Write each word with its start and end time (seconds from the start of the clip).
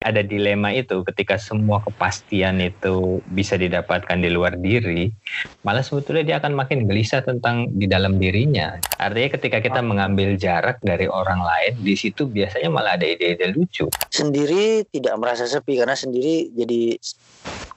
ada 0.00 0.24
dilema 0.24 0.72
itu 0.72 1.04
ketika 1.04 1.36
semua 1.36 1.84
kepastian 1.84 2.56
itu 2.64 3.20
bisa 3.28 3.60
didapatkan 3.60 4.16
di 4.16 4.32
luar 4.32 4.56
diri, 4.56 5.12
malah 5.60 5.84
sebetulnya 5.84 6.24
dia 6.24 6.36
akan 6.40 6.56
makin 6.56 6.88
gelisah 6.88 7.20
tentang 7.20 7.68
di 7.76 7.84
dalam 7.84 8.16
dirinya. 8.16 8.80
Artinya 8.96 9.36
ketika 9.36 9.60
kita 9.60 9.84
mengambil 9.84 10.40
jarak 10.40 10.80
dari 10.80 11.04
orang 11.04 11.44
lain, 11.44 11.76
di 11.84 11.92
situ 12.00 12.24
biasanya 12.24 12.72
malah 12.72 12.96
ada 12.96 13.04
ide-ide 13.04 13.52
lucu. 13.52 13.92
Sendiri 14.08 14.88
tidak 14.88 15.20
merasa 15.20 15.44
sepi 15.44 15.76
karena 15.76 15.92
sendiri 15.92 16.48
jadi 16.56 16.96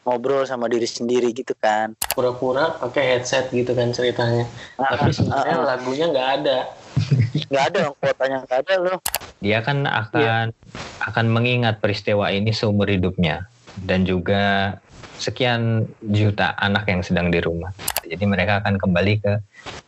ngobrol 0.08 0.48
sama 0.48 0.72
diri 0.72 0.88
sendiri 0.88 1.36
gitu 1.36 1.52
kan. 1.60 1.92
Pura-pura 2.16 2.80
pakai 2.80 3.20
headset 3.20 3.52
gitu 3.52 3.76
kan 3.76 3.92
ceritanya. 3.92 4.48
Ah, 4.80 4.96
Tapi 4.96 5.12
ah, 5.12 5.16
sebenarnya 5.16 5.58
ah. 5.60 5.66
lagunya 5.76 6.06
nggak 6.08 6.30
ada. 6.40 6.60
Nggak 7.50 7.64
ada 7.74 7.82
kuotanya 7.98 8.38
nggak 8.46 8.60
ada 8.68 8.76
loh. 8.80 8.98
Dia 9.44 9.60
kan 9.60 9.84
akan 9.84 10.56
akan 11.04 11.26
mengingat 11.28 11.84
peristiwa 11.84 12.32
ini 12.32 12.56
seumur 12.56 12.88
hidupnya 12.88 13.50
dan 13.84 14.08
juga 14.08 14.78
sekian 15.18 15.88
juta 16.04 16.58
anak 16.60 16.90
yang 16.90 17.02
sedang 17.06 17.32
di 17.32 17.40
rumah. 17.40 17.72
Jadi 18.04 18.24
mereka 18.28 18.60
akan 18.60 18.76
kembali 18.76 19.14
ke 19.24 19.34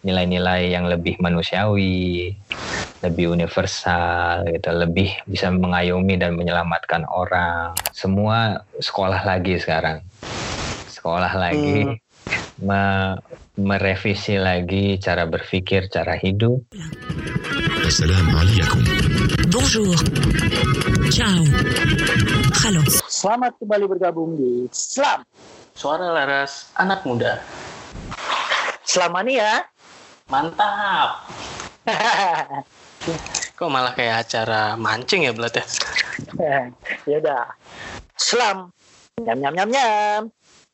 nilai-nilai 0.07 0.71
yang 0.71 0.87
lebih 0.87 1.19
manusiawi, 1.19 2.31
lebih 3.03 3.35
universal 3.35 4.47
gitu, 4.47 4.69
lebih 4.71 5.11
bisa 5.27 5.51
mengayomi 5.51 6.15
dan 6.15 6.39
menyelamatkan 6.39 7.03
orang. 7.09 7.75
Semua 7.91 8.63
sekolah 8.79 9.27
lagi 9.27 9.59
sekarang. 9.59 9.99
Sekolah 10.87 11.33
lagi 11.35 11.99
me 12.61 13.15
merevisi 13.55 14.39
lagi 14.39 14.99
cara 14.99 15.27
berpikir, 15.27 15.87
cara 15.91 16.15
hidup. 16.19 16.63
Assalamualaikum. 17.85 18.81
Bonjour. 19.51 19.95
Ciao. 21.11 21.43
Halo. 22.65 22.81
Selamat 23.07 23.53
kembali 23.61 23.85
bergabung 23.87 24.35
di 24.35 24.67
Slam. 24.71 25.23
Suara 25.75 26.11
Laras 26.11 26.71
Anak 26.79 27.03
Muda. 27.03 27.39
Selama 28.87 29.23
ini 29.27 29.39
ya. 29.39 29.63
Mantap. 30.31 31.29
Kok 33.59 33.69
malah 33.71 33.93
kayak 33.93 34.27
acara 34.27 34.75
mancing 34.75 35.29
ya 35.29 35.31
Blat 35.31 35.55
ya? 35.55 35.65
ya 37.09 37.15
udah. 37.21 37.45
Selam. 38.17 38.71
Nyam 39.21 39.37
nyam 39.39 39.53
nyam 39.55 39.69
nyam. 39.71 40.21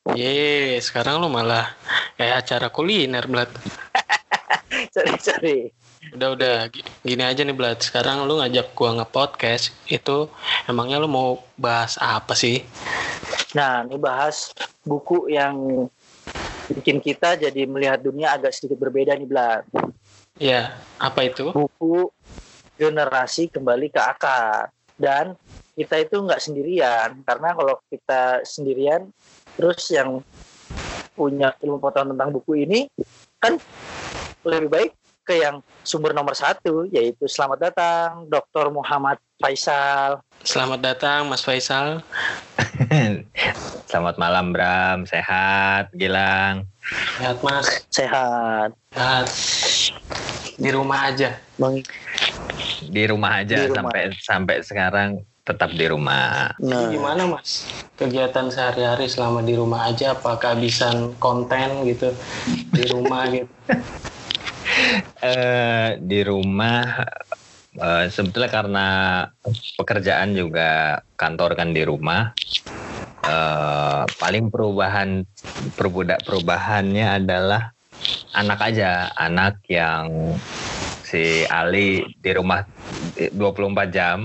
Ye, 0.10 0.82
sekarang 0.82 1.22
lu 1.22 1.30
malah 1.30 1.78
kayak 2.18 2.42
acara 2.42 2.74
kuliner 2.74 3.22
Blat. 3.30 3.54
Sorry 4.98 5.16
sorry. 5.22 5.58
Udah 6.18 6.34
udah 6.34 6.56
Gi- 6.74 6.82
gini 7.06 7.22
aja 7.22 7.46
nih 7.46 7.54
Blat. 7.54 7.78
Sekarang 7.86 8.26
lu 8.26 8.42
ngajak 8.42 8.74
gua 8.74 8.98
nge-podcast 8.98 9.70
itu 9.86 10.26
emangnya 10.66 10.98
lu 10.98 11.06
mau 11.06 11.46
bahas 11.54 12.02
apa 12.02 12.34
sih? 12.34 12.66
Nah, 13.54 13.86
ini 13.86 14.02
bahas 14.02 14.50
buku 14.82 15.30
yang 15.30 15.86
bikin 16.74 16.98
kita 16.98 17.38
jadi 17.38 17.70
melihat 17.70 18.02
dunia 18.02 18.34
agak 18.34 18.58
sedikit 18.58 18.82
berbeda 18.82 19.14
nih, 19.14 19.30
Blat. 19.30 19.70
Ya, 20.42 20.82
apa 20.98 21.30
itu? 21.30 21.54
Buku 21.54 22.10
generasi 22.74 23.54
kembali 23.54 23.94
ke 23.94 24.02
akar. 24.02 24.74
Dan 24.98 25.38
kita 25.78 26.02
itu 26.02 26.18
nggak 26.18 26.42
sendirian, 26.42 27.22
karena 27.22 27.54
kalau 27.54 27.78
kita 27.86 28.42
sendirian, 28.42 29.14
terus 29.56 29.82
yang 29.92 30.24
punya 31.16 31.54
ilmu 31.60 31.78
pengetahuan 31.78 32.16
tentang 32.16 32.30
buku 32.32 32.64
ini, 32.64 32.80
kan 33.38 33.60
lebih 34.48 34.70
baik 34.72 34.92
ke 35.22 35.38
yang 35.38 35.62
sumber 35.86 36.14
nomor 36.14 36.34
satu, 36.34 36.90
yaitu 36.90 37.30
selamat 37.30 37.72
datang 37.72 38.26
Dr. 38.26 38.74
Muhammad 38.74 39.22
Faisal. 39.38 40.22
Selamat 40.42 40.82
datang 40.82 41.30
Mas 41.30 41.46
Faisal. 41.46 42.02
Selamat 43.92 44.16
malam 44.18 44.56
Bram, 44.56 45.06
sehat, 45.06 45.94
Gilang. 45.94 46.66
Sehat 47.20 47.38
Mas. 47.46 47.68
Sehat. 47.94 48.70
Sehat. 48.96 49.26
Di 50.58 50.70
rumah 50.74 51.12
aja. 51.14 51.38
Bang. 51.62 51.86
Di 52.82 53.04
rumah 53.06 53.46
aja 53.46 53.56
Di 53.56 53.70
rumah. 53.70 53.78
sampai 53.78 54.02
sampai 54.18 54.58
sekarang 54.66 55.10
tetap 55.52 55.76
di 55.76 55.86
rumah. 55.92 56.56
Nah, 56.64 56.88
Gimana 56.90 57.24
Mas? 57.28 57.68
Kegiatan 58.00 58.50
sehari-hari 58.50 59.06
selama 59.06 59.46
di 59.46 59.54
rumah 59.54 59.86
aja 59.86 60.18
apa 60.18 60.40
kehabisan 60.42 61.20
konten 61.22 61.86
gitu 61.86 62.18
di 62.74 62.84
rumah 62.90 63.30
gitu. 63.30 63.52
Eh 65.22 66.02
di 66.02 66.20
rumah 66.26 67.06
eh, 67.78 68.06
sebetulnya 68.10 68.50
karena 68.50 68.88
pekerjaan 69.78 70.34
juga 70.34 71.02
kantor 71.18 71.54
kan 71.60 71.70
di 71.76 71.84
rumah. 71.86 72.34
eh 73.22 74.02
paling 74.18 74.50
perubahan 74.50 75.22
perbudak 75.78 76.26
perubahannya 76.26 77.22
adalah 77.22 77.70
anak 78.34 78.60
aja, 78.74 79.14
anak 79.14 79.62
yang 79.70 80.42
si 81.02 81.46
Ali 81.46 82.02
di 82.18 82.32
rumah 82.34 82.66
24 83.34 83.90
jam 83.94 84.18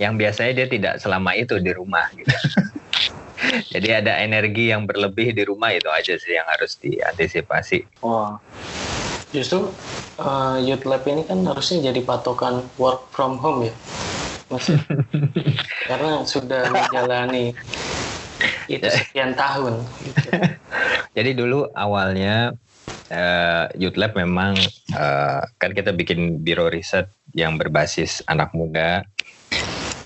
yang 0.00 0.16
biasanya 0.16 0.64
dia 0.64 0.66
tidak 0.66 0.94
selama 0.96 1.36
itu 1.36 1.60
di 1.60 1.76
rumah 1.76 2.08
gitu. 2.16 2.32
Jadi 3.76 3.88
ada 3.92 4.16
energi 4.20 4.72
yang 4.72 4.88
berlebih 4.88 5.36
di 5.36 5.44
rumah 5.44 5.72
itu 5.76 5.88
aja 5.92 6.16
sih 6.16 6.32
yang 6.32 6.48
harus 6.48 6.80
diantisipasi. 6.80 8.00
wah. 8.04 8.40
Justru 9.30 9.70
eh, 10.18 10.56
Youth 10.66 10.88
Lab 10.88 11.06
ini 11.06 11.22
kan 11.22 11.44
harusnya 11.46 11.92
jadi 11.92 12.02
patokan 12.02 12.66
work 12.76 13.12
from 13.14 13.38
home 13.38 13.70
ya. 13.70 13.74
Mas 14.50 14.66
ya? 14.66 14.80
Karena 15.90 16.26
sudah 16.26 16.66
menjalani 16.66 17.54
itu 18.66 18.86
sekian 18.90 19.38
tahun 19.38 19.86
gitu. 20.02 20.28
Jadi 21.16 21.30
dulu 21.38 21.70
awalnya 21.74 22.50
eh, 23.06 23.64
Youth 23.78 23.98
Lab 23.98 24.18
memang 24.18 24.58
eh, 24.90 25.40
kan 25.58 25.70
kita 25.70 25.94
bikin 25.94 26.42
biro 26.42 26.66
riset 26.66 27.06
yang 27.30 27.54
berbasis 27.54 28.26
anak 28.26 28.50
muda 28.50 29.06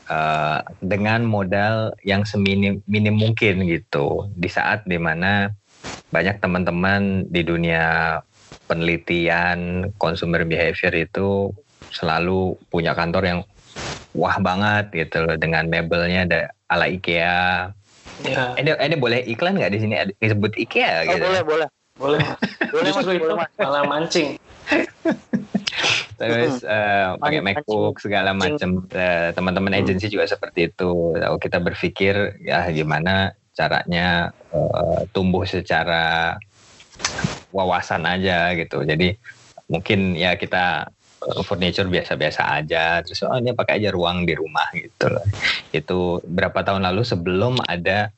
eh, 0.08 0.58
dengan 0.80 1.24
modal 1.24 1.92
yang 2.04 2.22
seminim 2.24 2.80
minim 2.84 3.16
mungkin 3.16 3.64
gitu 3.64 4.28
di 4.36 4.48
saat 4.48 4.84
di 4.84 4.96
mana 5.00 5.50
banyak 6.12 6.38
teman-teman 6.38 7.26
di 7.26 7.42
dunia 7.42 8.18
penelitian 8.70 9.90
consumer 9.98 10.46
behavior 10.46 10.94
itu 10.94 11.50
selalu 11.90 12.56
punya 12.70 12.94
kantor 12.94 13.22
yang 13.24 13.40
wah 14.14 14.38
banget 14.38 14.94
gitu 14.94 15.26
loh 15.26 15.36
dengan 15.36 15.66
mebelnya 15.66 16.22
ada 16.26 16.40
ala 16.70 16.86
IKEA. 16.86 17.74
Ya, 18.22 18.54
Ini, 18.54 18.78
ini 18.78 18.94
boleh 18.94 19.26
iklan 19.26 19.58
nggak 19.58 19.74
di 19.74 19.78
sini 19.82 19.94
disebut 20.22 20.54
IKEA 20.54 21.02
Oh, 21.10 21.18
gitu? 21.18 21.26
boleh, 21.26 21.42
boleh. 21.42 21.68
boleh. 21.98 22.20
Boleh, 22.74 22.90
Mas, 22.90 23.06
boleh, 23.06 23.36
Mas. 23.38 23.50
malah 23.54 23.82
mancing. 23.86 24.34
terus 26.26 26.54
eh, 26.64 27.08
pakai. 27.20 27.40
MacBook 27.44 28.00
segala 28.00 28.30
macam 28.32 28.86
Eh, 28.90 29.30
teman-teman 29.34 29.74
agensi 29.74 30.06
juga 30.08 30.24
seperti 30.24 30.72
itu. 30.72 31.18
Lalu 31.18 31.38
kita 31.40 31.58
berpikir 31.60 32.40
ya 32.44 32.68
gimana 32.70 33.34
caranya 33.54 34.32
eh, 34.52 35.00
tumbuh 35.12 35.44
secara 35.44 36.36
wawasan 37.52 38.06
aja 38.06 38.54
gitu. 38.56 38.82
Jadi 38.82 39.14
mungkin 39.70 40.14
ya 40.14 40.34
kita 40.38 40.90
eh, 41.24 41.42
furniture 41.42 41.88
biasa-biasa 41.90 42.42
aja. 42.62 43.02
Terus 43.02 43.24
oh 43.26 43.38
ini 43.38 43.54
pakai 43.54 43.82
aja 43.82 43.90
ruang 43.94 44.26
di 44.26 44.34
rumah 44.34 44.68
gitu 44.74 45.10
loh 45.10 45.24
itu 45.74 46.22
berapa 46.22 46.62
tahun 46.62 46.86
lalu 46.86 47.02
sebelum 47.02 47.58
ada 47.66 48.14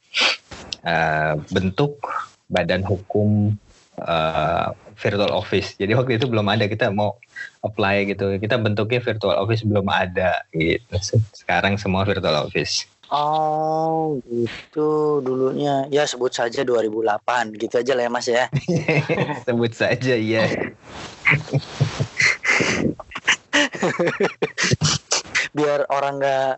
eh, 0.84 1.34
bentuk 1.48 2.04
badan 2.52 2.84
hukum 2.84 3.56
eh, 3.96 4.68
virtual 4.96 5.32
office 5.32 5.76
jadi 5.76 5.92
waktu 5.94 6.16
itu 6.16 6.26
belum 6.26 6.48
ada 6.48 6.66
kita 6.66 6.88
mau 6.88 7.20
apply 7.66 8.14
gitu. 8.14 8.38
Kita 8.38 8.56
bentuknya 8.62 9.02
virtual 9.02 9.36
office 9.36 9.66
belum 9.66 9.86
ada 9.90 10.46
gitu. 10.54 10.94
Sekarang 11.34 11.74
semua 11.76 12.06
virtual 12.06 12.46
office. 12.46 12.86
Oh, 13.10 14.18
gitu 14.26 15.22
dulunya. 15.22 15.86
Ya 15.94 16.06
sebut 16.10 16.34
saja 16.34 16.66
2008 16.66 17.54
gitu 17.54 17.74
aja 17.78 17.92
lah 17.94 18.02
ya 18.06 18.10
Mas 18.10 18.26
ya. 18.26 18.50
Sebut 19.46 19.72
saja 19.74 20.14
ya. 20.18 20.44
Biar 25.54 25.86
orang 25.86 26.14
nggak 26.18 26.52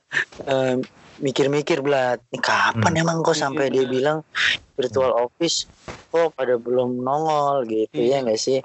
eh, 0.48 0.74
mikir-mikir 1.18 1.82
belat. 1.82 2.22
Ini 2.30 2.38
kapan 2.38 2.92
Hmm. 2.94 3.02
emang 3.02 3.16
kok 3.22 3.36
sampai 3.36 3.68
dia 3.68 3.84
bilang 3.84 4.22
virtual 4.74 5.26
office 5.26 5.66
kok 6.08 6.32
pada 6.32 6.56
belum 6.56 7.04
nongol 7.04 7.68
gitu 7.68 8.00
ya 8.00 8.24
nggak 8.24 8.40
sih? 8.40 8.62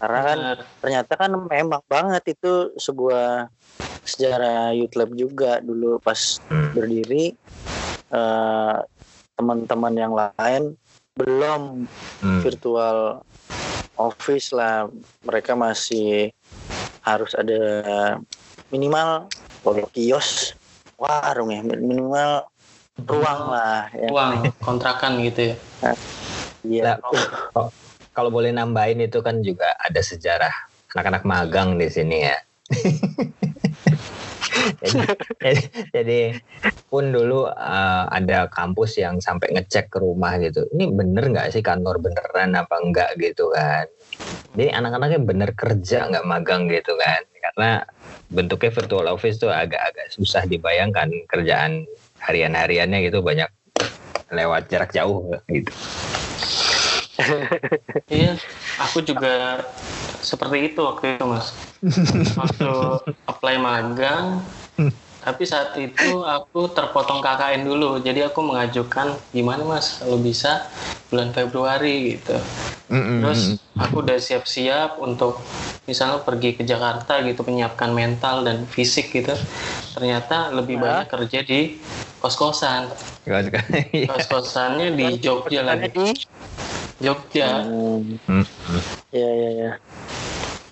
Karena 0.00 0.20
kan 0.24 0.38
Benar. 0.40 0.58
ternyata 0.80 1.12
kan 1.18 1.30
memang 1.36 1.82
banget 1.84 2.34
itu 2.38 2.72
sebuah 2.80 3.52
sejarah 4.00 4.72
Youth 4.72 4.96
Lab 4.96 5.12
juga 5.12 5.60
dulu 5.60 6.00
pas 6.00 6.40
Hmm. 6.48 6.72
berdiri 6.72 7.36
eh, 8.10 8.76
teman-teman 9.36 9.94
yang 9.94 10.14
lain 10.16 10.74
belum 11.14 11.86
Hmm. 12.20 12.40
virtual 12.44 13.22
office 13.96 14.52
lah 14.52 14.88
mereka 15.24 15.56
masih 15.56 16.28
harus 17.00 17.32
ada 17.32 17.60
minimal 18.68 19.32
kalau 19.64 19.88
kios 19.92 20.52
warung 21.00 21.48
ya 21.48 21.64
minimal 21.64 22.44
ruang 23.08 23.42
lah 23.48 23.88
ya. 23.96 24.08
Uang 24.12 24.52
kontrakan 24.60 25.24
gitu 25.24 25.56
ya. 25.56 25.56
Iya. 26.60 27.00
Nah, 27.00 27.68
kalau 28.12 28.28
boleh 28.28 28.52
nambahin 28.52 29.00
itu 29.00 29.24
kan 29.24 29.40
juga 29.40 29.72
ada 29.80 30.04
sejarah 30.04 30.52
anak-anak 30.92 31.24
magang 31.24 31.80
di 31.80 31.88
sini 31.88 32.28
ya. 32.28 32.36
jadi, 34.84 34.98
jadi, 35.40 35.62
jadi 35.94 36.20
pun 36.90 37.08
dulu 37.14 37.48
uh, 37.48 38.04
ada 38.12 38.50
kampus 38.52 39.00
yang 39.00 39.22
sampai 39.22 39.56
ngecek 39.56 39.88
ke 39.88 39.98
rumah 40.02 40.36
gitu. 40.42 40.68
Ini 40.76 40.92
bener 40.92 41.32
nggak 41.32 41.56
sih 41.56 41.64
kantor 41.64 42.02
beneran 42.02 42.52
apa 42.58 42.76
enggak 42.76 43.16
gitu 43.16 43.48
kan? 43.54 43.88
Jadi 44.52 44.68
anak-anaknya 44.68 45.20
bener 45.24 45.50
kerja 45.56 46.12
nggak 46.12 46.26
magang 46.28 46.68
gitu 46.68 46.92
kan? 46.98 47.22
Karena 47.40 47.82
bentuknya 48.30 48.70
virtual 48.70 49.06
office 49.10 49.42
tuh 49.42 49.50
agak-agak 49.50 50.12
susah 50.14 50.46
dibayangkan 50.46 51.10
kerjaan 51.26 51.82
harian-hariannya 52.22 53.10
gitu 53.10 53.24
banyak 53.24 53.48
lewat 54.30 54.70
jarak 54.70 54.94
jauh 54.94 55.34
gitu. 55.50 55.72
Iya, 58.10 58.34
aku 58.80 59.04
juga 59.04 59.62
seperti 60.24 60.72
itu 60.72 60.80
waktu 60.82 61.14
itu 61.14 61.24
mas. 61.28 61.52
Waktu 62.40 62.72
apply 63.24 63.56
magang, 63.56 64.44
tapi 65.20 65.44
saat 65.44 65.76
itu 65.76 66.24
aku 66.24 66.72
terpotong 66.72 67.20
KKN 67.20 67.62
dulu. 67.68 68.00
Jadi 68.00 68.24
aku 68.24 68.40
mengajukan 68.40 69.20
gimana 69.30 69.62
mas 69.68 70.00
kalau 70.00 70.16
bisa 70.16 70.64
bulan 71.12 71.30
Februari 71.36 72.16
gitu. 72.16 72.36
Terus 72.90 73.40
aku 73.76 74.00
udah 74.02 74.16
siap-siap 74.18 74.96
untuk 74.98 75.38
misalnya 75.84 76.24
pergi 76.24 76.56
ke 76.56 76.62
Jakarta 76.64 77.20
gitu 77.20 77.44
menyiapkan 77.44 77.92
mental 77.92 78.42
dan 78.48 78.64
fisik 78.66 79.12
gitu. 79.12 79.36
Ternyata 79.94 80.50
lebih 80.56 80.80
Nah. 80.80 81.04
banyak 81.04 81.06
kerja 81.12 81.38
di 81.44 81.60
kos-kosan. 82.18 82.88
Kos-kosannya 84.08 84.96
di 84.96 85.06
Jogja 85.20 85.60
lagi. 85.62 85.92
Jogja. 87.00 87.64
Hmm. 87.68 88.20
ya 89.10 89.26
ya 89.26 89.50
ya 89.58 89.70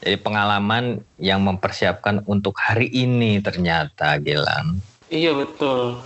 Jadi 0.09 0.25
pengalaman 0.25 1.05
yang 1.21 1.45
mempersiapkan 1.45 2.25
untuk 2.25 2.57
hari 2.57 2.89
ini 2.89 3.45
ternyata 3.45 4.17
Gilang. 4.17 4.81
Iya 5.05 5.37
betul. 5.37 6.01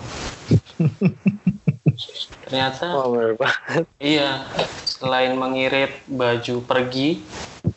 Ternyata 2.42 2.98
oh 2.98 3.14
bener 3.14 3.38
banget 3.38 3.86
iya 4.02 4.50
selain 4.82 5.38
mengirit 5.38 6.02
baju 6.10 6.66
pergi 6.66 7.30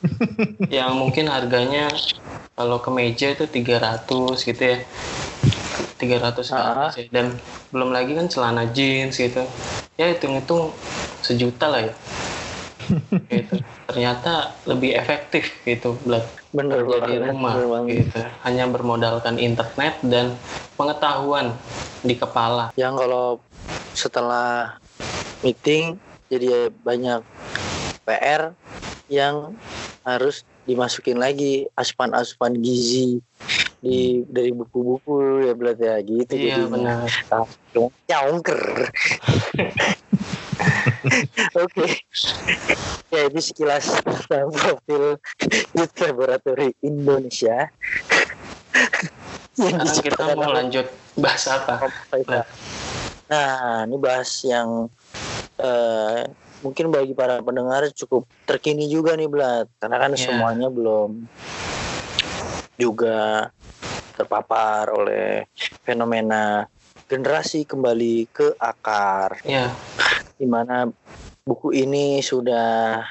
yang 0.82 0.98
mungkin 0.98 1.30
harganya 1.30 1.94
kalau 2.58 2.82
ke 2.82 2.90
meja 2.90 3.30
itu 3.30 3.46
300 3.46 4.42
gitu 4.42 4.64
ya. 4.66 4.82
300 6.02 6.42
ke 6.50 6.58
Ah. 6.58 6.90
ya. 6.90 7.06
Dan 7.14 7.38
belum 7.70 7.94
lagi 7.94 8.18
kan 8.18 8.26
celana 8.34 8.66
jeans 8.74 9.22
gitu. 9.22 9.46
Ya 10.02 10.10
hitung-hitung 10.10 10.74
sejuta 11.22 11.70
lah 11.70 11.86
ya. 11.86 11.94
Gitu. 13.30 13.62
Ternyata 13.86 14.62
lebih 14.66 14.98
efektif 14.98 15.62
gitu 15.62 16.02
buat 16.02 16.34
bener 16.50 16.82
di 17.06 17.16
rumah 17.22 17.62
bener 17.62 17.86
gitu. 17.90 18.18
Hanya 18.46 18.66
bermodalkan 18.70 19.38
internet 19.38 20.02
dan 20.06 20.42
pengetahuan 20.76 21.62
di 22.06 22.14
kepala. 22.18 22.70
yang 22.78 22.94
kalau 22.94 23.42
setelah 23.96 24.78
meeting 25.42 25.98
jadi 26.30 26.70
banyak 26.70 27.26
PR 28.06 28.54
yang 29.10 29.58
harus 30.06 30.46
dimasukin 30.66 31.18
lagi 31.18 31.66
asupan-asupan 31.78 32.58
gizi 32.62 33.22
di 33.82 34.26
dari 34.26 34.50
buku-buku 34.50 35.46
ya 35.46 35.54
berarti 35.54 35.84
ya 35.86 35.98
gitu 36.02 36.34
Iya 36.34 36.66
jadinya. 36.66 37.06
benar. 37.06 37.10
Nyongker. 38.10 38.62
Oke. 41.56 41.88
Ya 43.14 43.22
itu 43.30 43.40
sekilas 43.40 43.86
tentang 44.02 44.50
profil 44.52 45.22
Youth 45.78 45.96
Laboratory 46.02 46.74
Indonesia. 46.82 47.70
Yang 49.56 50.04
Sekarang 50.04 50.04
kita 50.04 50.24
mau 50.36 50.52
lanjut 50.52 50.88
bahas 51.16 51.44
apa? 51.48 51.88
Faisal. 52.12 52.44
Nah, 53.32 53.88
ini 53.88 53.98
bahas 53.98 54.30
yang 54.44 54.92
eh, 55.58 56.22
mungkin 56.60 56.92
bagi 56.92 57.14
para 57.16 57.40
pendengar 57.40 57.88
cukup 57.96 58.28
terkini 58.44 58.92
juga 58.92 59.16
nih 59.16 59.30
Blat, 59.32 59.68
karena 59.80 59.98
kan 60.02 60.12
Iya. 60.14 60.28
semuanya 60.28 60.68
belum 60.68 61.24
juga 62.76 63.50
terpapar 64.16 64.92
oleh 64.92 65.48
fenomena 65.84 66.68
generasi 67.06 67.64
kembali 67.64 68.30
ke 68.34 68.58
akar, 68.58 69.42
Ya, 69.46 69.78
di 70.36 70.46
mana 70.50 70.90
buku 71.46 71.72
ini 71.74 72.20
sudah 72.22 73.06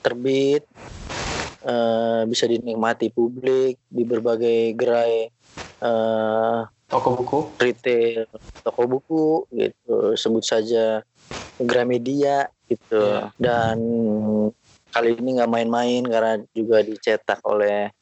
terbit, 0.00 0.64
eh, 1.60 2.22
bisa 2.24 2.44
dinikmati 2.48 3.12
publik 3.12 3.80
di 3.88 4.02
berbagai 4.04 4.72
gerai 4.76 5.28
eh, 5.84 6.60
toko 6.88 7.08
buku. 7.18 7.38
retail 7.60 8.24
toko 8.64 8.82
buku 8.88 9.26
gitu 9.52 10.16
sebut 10.16 10.40
saja 10.40 11.04
Gramedia 11.60 12.48
gitu 12.64 12.96
Iya. 12.96 13.28
dan 13.36 13.76
kali 14.88 15.18
ini 15.18 15.36
nggak 15.36 15.52
main-main 15.52 16.02
karena 16.06 16.40
juga 16.56 16.80
dicetak 16.80 17.42
oleh 17.44 17.92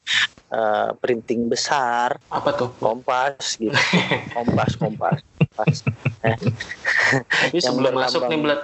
eh, 0.53 0.89
printing 0.95 1.49
besar 1.49 2.13
Apa 2.29 2.53
tuh? 2.53 2.69
Kompas 2.77 3.57
gitu 3.57 3.73
Kompas 4.35 4.77
Kompas 4.77 5.17
Kompas 5.51 5.77
Yang 7.51 7.63
sebelum 7.67 7.93
masuk 7.95 8.21
nih, 8.25 8.39
Blat. 8.39 8.61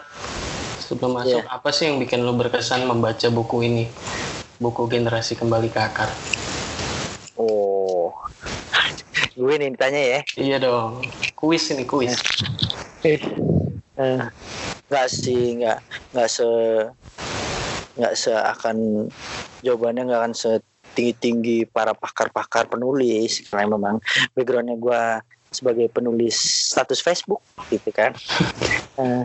Sebelum 0.79 1.11
masuk, 1.15 1.41
Iya. 1.41 1.49
apa 1.51 1.69
sih 1.69 1.85
yang 1.85 1.97
bikin 1.97 2.21
lo 2.21 2.33
berkesan 2.33 2.81
membaca 2.83 3.27
buku 3.29 3.61
ini? 3.61 3.85
Buku 4.57 4.85
Generasi 4.87 5.33
Kembali 5.33 5.69
ke 5.69 5.79
Akar. 5.79 6.09
oh 7.35 8.11
gue 9.31 9.53
nih 9.55 9.71
ditanya 9.71 10.01
ya 10.01 10.21
Iya 10.35 10.57
dong. 10.59 10.99
Kuis 11.33 11.69
ini, 11.69 11.83
kuis. 11.83 12.19
Eh, 13.01 14.19
nggak 14.89 15.07
sih 15.07 15.55
nggak 15.55 15.79
nggak 16.11 16.27
se 16.27 16.47
nggak 17.95 18.13
seakan 18.13 19.07
jawabannya 19.59 20.03
nggak 20.03 20.19
akan 20.19 20.33
setinggi 20.33 20.68
tinggi 21.15 21.65
para 21.67 21.95
pakar-pakar 21.95 22.67
penulis. 22.69 23.43
Karena 23.47 23.75
memang 23.75 23.95
backgroundnya 24.35 24.77
gue 24.77 25.03
sebagai 25.49 25.87
penulis 25.89 26.37
status 26.73 27.01
Facebook 27.01 27.41
gitu 27.73 27.89
kan. 27.91 28.13
Eh, 28.99 29.23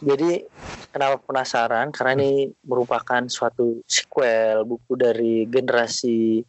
jadi 0.00 0.40
kenapa 0.88 1.20
penasaran? 1.20 1.92
Karena 1.92 2.16
ini 2.16 2.48
merupakan 2.64 3.20
suatu 3.28 3.84
sequel 3.84 4.64
buku 4.64 4.96
dari 4.96 5.44
generasi 5.44 6.40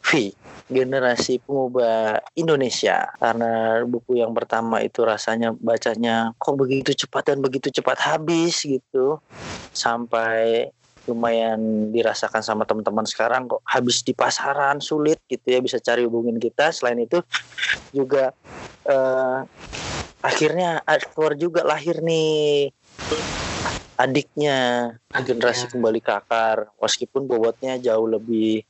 V 0.00 0.10
generasi 0.64 1.44
pengubah 1.44 2.24
Indonesia. 2.40 3.12
Karena 3.20 3.84
buku 3.84 4.20
yang 4.20 4.32
pertama 4.32 4.80
itu 4.80 5.04
rasanya 5.04 5.52
bacanya 5.52 6.32
kok 6.40 6.56
begitu 6.56 6.96
cepat 7.04 7.34
dan 7.34 7.38
begitu 7.44 7.68
cepat 7.68 8.00
habis 8.00 8.64
gitu. 8.64 9.20
Sampai 9.76 10.72
lumayan 11.04 11.90
dirasakan 11.92 12.40
sama 12.40 12.64
teman-teman 12.64 13.04
sekarang 13.04 13.48
kok. 13.48 13.60
Habis 13.68 14.00
di 14.00 14.16
pasaran 14.16 14.80
sulit 14.80 15.20
gitu 15.28 15.44
ya 15.44 15.60
bisa 15.60 15.76
cari 15.80 16.04
hubungin 16.04 16.40
kita. 16.40 16.72
Selain 16.72 16.98
itu 17.00 17.20
juga 17.92 18.32
eh, 18.88 19.38
akhirnya 20.24 20.80
keluar 21.12 21.36
juga 21.36 21.60
lahir 21.64 22.00
nih 22.00 22.72
adiknya. 24.00 24.92
Generasi 25.14 25.70
kembali 25.70 26.00
ke 26.02 26.12
akar 26.12 26.72
meskipun 26.80 27.28
bobotnya 27.28 27.78
jauh 27.78 28.08
lebih 28.08 28.64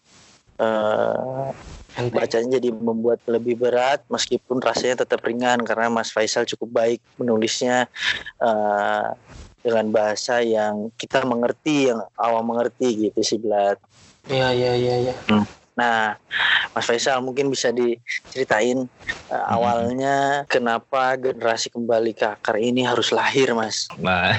Enteng. 1.95 2.11
bacanya 2.11 2.59
jadi 2.59 2.75
membuat 2.75 3.23
lebih 3.31 3.55
berat 3.55 4.03
meskipun 4.11 4.59
rasanya 4.59 5.07
tetap 5.07 5.23
ringan 5.23 5.63
karena 5.63 5.87
Mas 5.87 6.11
Faisal 6.11 6.43
cukup 6.43 6.83
baik 6.83 7.01
menulisnya 7.19 7.87
eh, 8.43 9.09
dengan 9.65 9.89
bahasa 9.89 10.45
yang 10.45 10.93
kita 11.01 11.25
mengerti 11.25 11.89
yang 11.89 12.05
awam 12.21 12.45
mengerti 12.53 13.09
gitu 13.09 13.25
sih 13.25 13.41
Blat. 13.41 13.81
Iya, 14.29 14.53
iya, 14.53 14.73
iya, 14.77 14.95
iya. 15.01 15.15
Nah, 15.75 16.15
Mas 16.77 16.85
Faisal 16.87 17.25
mungkin 17.25 17.49
bisa 17.49 17.73
diceritain 17.73 18.85
eh, 19.33 19.45
awalnya 19.49 20.45
kenapa 20.47 21.17
generasi 21.17 21.73
kembali 21.73 22.13
ke 22.13 22.29
akar 22.29 22.61
ini 22.61 22.85
harus 22.85 23.09
lahir 23.11 23.57
Mas. 23.57 23.89
Nah, 23.97 24.37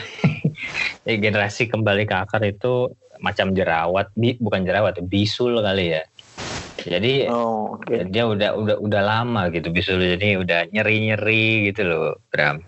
ya 1.10 1.14
generasi 1.18 1.66
kembali 1.68 2.06
ke 2.06 2.16
akar 2.16 2.46
itu 2.46 2.94
macam 3.20 3.52
jerawat, 3.52 4.14
bi, 4.14 4.38
bukan 4.38 4.62
jerawat, 4.62 5.02
bisul 5.04 5.58
kali 5.60 5.98
ya. 5.98 6.04
Jadi 6.76 7.32
Oh, 7.32 7.80
oke. 7.80 8.12
dia 8.12 8.28
udah 8.28 8.52
udah 8.60 8.78
udah 8.84 9.02
lama 9.02 9.48
gitu 9.50 9.72
bisul 9.72 9.96
jadi 9.98 10.38
udah 10.44 10.68
nyeri 10.70 11.08
nyeri 11.08 11.72
gitu 11.72 11.82
loh 11.88 12.20
Bram. 12.28 12.60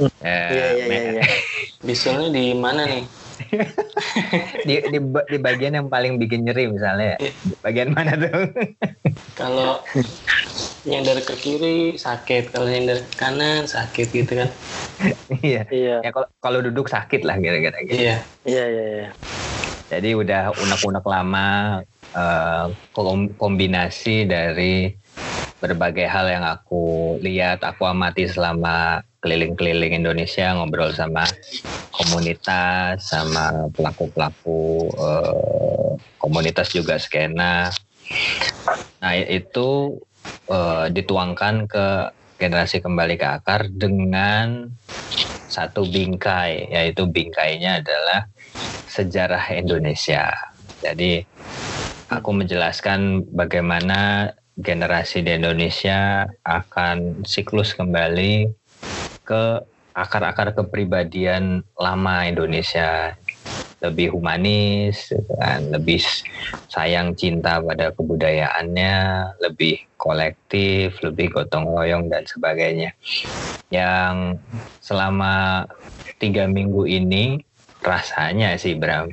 Eh, 0.00 0.48
Iya 0.50 0.66
iya 0.72 0.84
iya 0.88 1.02
iya. 1.20 1.22
Bisulnya 1.80 2.28
di 2.28 2.44
mana 2.52 2.82
nih? 2.84 3.02
di, 4.68 4.74
di 4.92 4.98
di 5.32 5.38
bagian 5.40 5.72
yang 5.80 5.88
paling 5.88 6.20
bikin 6.20 6.44
nyeri 6.44 6.68
misalnya 6.68 7.16
bagian 7.64 7.90
mana 7.96 8.12
tuh 8.20 8.52
kalau 9.38 9.80
nyender 10.84 11.18
ke 11.28 11.34
kiri 11.36 11.96
sakit 11.96 12.52
kalau 12.52 12.66
nyender 12.68 13.08
ke 13.08 13.12
kanan 13.20 13.68
sakit 13.68 14.06
gitu 14.12 14.32
kan 14.40 14.50
iya 15.40 15.62
Iya. 15.72 15.94
ya 16.04 16.10
kalau 16.12 16.28
kalau 16.44 16.58
duduk 16.66 16.86
sakit 16.92 17.20
lah 17.24 17.36
kira-kira 17.40 17.76
gitu. 17.88 17.96
iya 18.00 18.14
Iya, 18.44 18.62
iya, 18.72 18.84
iya. 18.96 19.08
jadi 19.92 20.08
udah 20.20 20.42
unek-unek 20.56 21.04
lama 21.04 21.46
eh, 22.16 22.64
kom- 22.94 23.32
kombinasi 23.40 24.28
dari 24.28 24.92
berbagai 25.60 26.06
hal 26.08 26.26
yang 26.32 26.44
aku 26.54 26.76
lihat 27.26 27.60
aku 27.64 27.82
amati 27.88 28.24
selama 28.28 29.00
keliling-keliling 29.20 30.00
Indonesia 30.00 30.56
ngobrol 30.56 30.92
sama 30.96 31.24
komunitas 31.90 33.04
sama 33.10 33.68
pelaku-pelaku 33.76 34.60
eh, 34.96 35.90
komunitas 36.16 36.72
juga 36.72 36.96
skena. 36.96 37.68
Nah 39.00 39.12
itu 39.16 40.00
eh, 40.48 40.86
dituangkan 40.92 41.68
ke 41.68 41.86
generasi 42.40 42.80
kembali 42.80 43.20
ke 43.20 43.26
akar 43.28 43.68
dengan 43.68 44.64
satu 45.50 45.84
bingkai 45.84 46.72
yaitu 46.72 47.04
bingkainya 47.04 47.84
adalah 47.84 48.24
sejarah 48.88 49.50
Indonesia. 49.52 50.30
Jadi 50.80 51.20
aku 52.08 52.30
menjelaskan 52.32 53.28
bagaimana 53.34 54.32
generasi 54.56 55.22
di 55.24 55.36
Indonesia 55.36 56.26
akan 56.44 57.24
siklus 57.24 57.72
kembali 57.76 58.59
ke 59.30 59.62
akar-akar 59.94 60.50
kepribadian 60.58 61.62
lama 61.78 62.26
Indonesia 62.26 63.14
lebih 63.80 64.12
humanis 64.12 65.08
gitu 65.08 65.32
kan 65.38 65.70
lebih 65.70 66.02
sayang 66.68 67.14
cinta 67.16 67.62
pada 67.62 67.94
kebudayaannya 67.94 68.94
lebih 69.40 69.86
kolektif 69.96 70.98
lebih 71.00 71.30
gotong 71.32 71.64
royong 71.70 72.10
dan 72.10 72.26
sebagainya 72.26 72.92
yang 73.70 74.36
selama 74.82 75.64
tiga 76.18 76.44
minggu 76.50 76.84
ini 76.90 77.40
rasanya 77.80 78.58
sih 78.58 78.76
Bram 78.76 79.08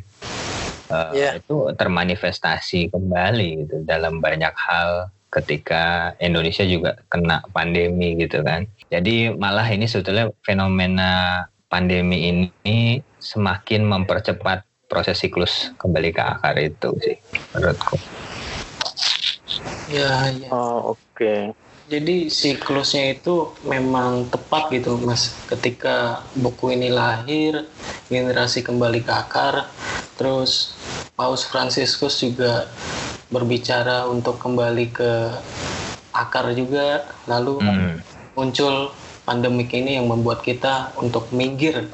eh, 0.92 1.12
Iya. 1.16 1.40
itu 1.40 1.72
termanifestasi 1.78 2.92
kembali 2.92 3.50
gitu 3.64 3.76
dalam 3.88 4.20
banyak 4.20 4.52
hal 4.52 5.14
ketika 5.28 6.16
Indonesia 6.24 6.64
juga 6.64 6.96
kena 7.12 7.44
pandemi 7.52 8.16
gitu 8.16 8.42
kan. 8.44 8.64
Jadi 8.88 9.36
malah 9.36 9.67
ini 9.67 9.84
sebetulnya 9.84 10.32
fenomena 10.48 11.44
pandemi 11.67 12.32
ini 12.32 13.03
semakin 13.20 13.84
mempercepat 13.84 14.63
proses 14.88 15.20
siklus 15.20 15.75
kembali 15.75 16.15
ke 16.15 16.24
akar 16.24 16.56
itu 16.56 16.96
sih 17.03 17.17
menurutku. 17.51 18.00
ya 19.84 20.32
ya 20.32 20.48
Oh, 20.51 20.96
oke. 20.96 21.51
jadi 21.88 22.27
siklusnya 22.32 23.20
itu 23.20 23.56
memang 23.63 24.32
tepat 24.32 24.72
gitu 24.72 25.00
mas 25.03 25.44
ketika 25.48 26.27
buku 26.36 26.72
ini 26.75 26.88
lahir 26.91 27.72
generasi 28.08 28.63
kembali 28.63 29.03
ke 29.03 29.12
akar 29.12 29.75
terus 30.15 30.79
Paus 31.20 31.44
Fransiskus 31.44 32.24
juga 32.24 32.72
berbicara 33.27 34.08
untuk 34.08 34.39
kembali 34.39 34.86
ke 34.96 35.12
akar 36.15 36.56
juga 36.56 37.03
lalu 37.27 37.60
Hmm. 37.60 37.96
Muncul 38.38 38.94
pandemik 39.25 39.74
ini 39.74 39.98
yang 39.98 40.08
membuat 40.08 40.46
kita 40.46 40.94
untuk 41.01 41.34
minggir 41.34 41.89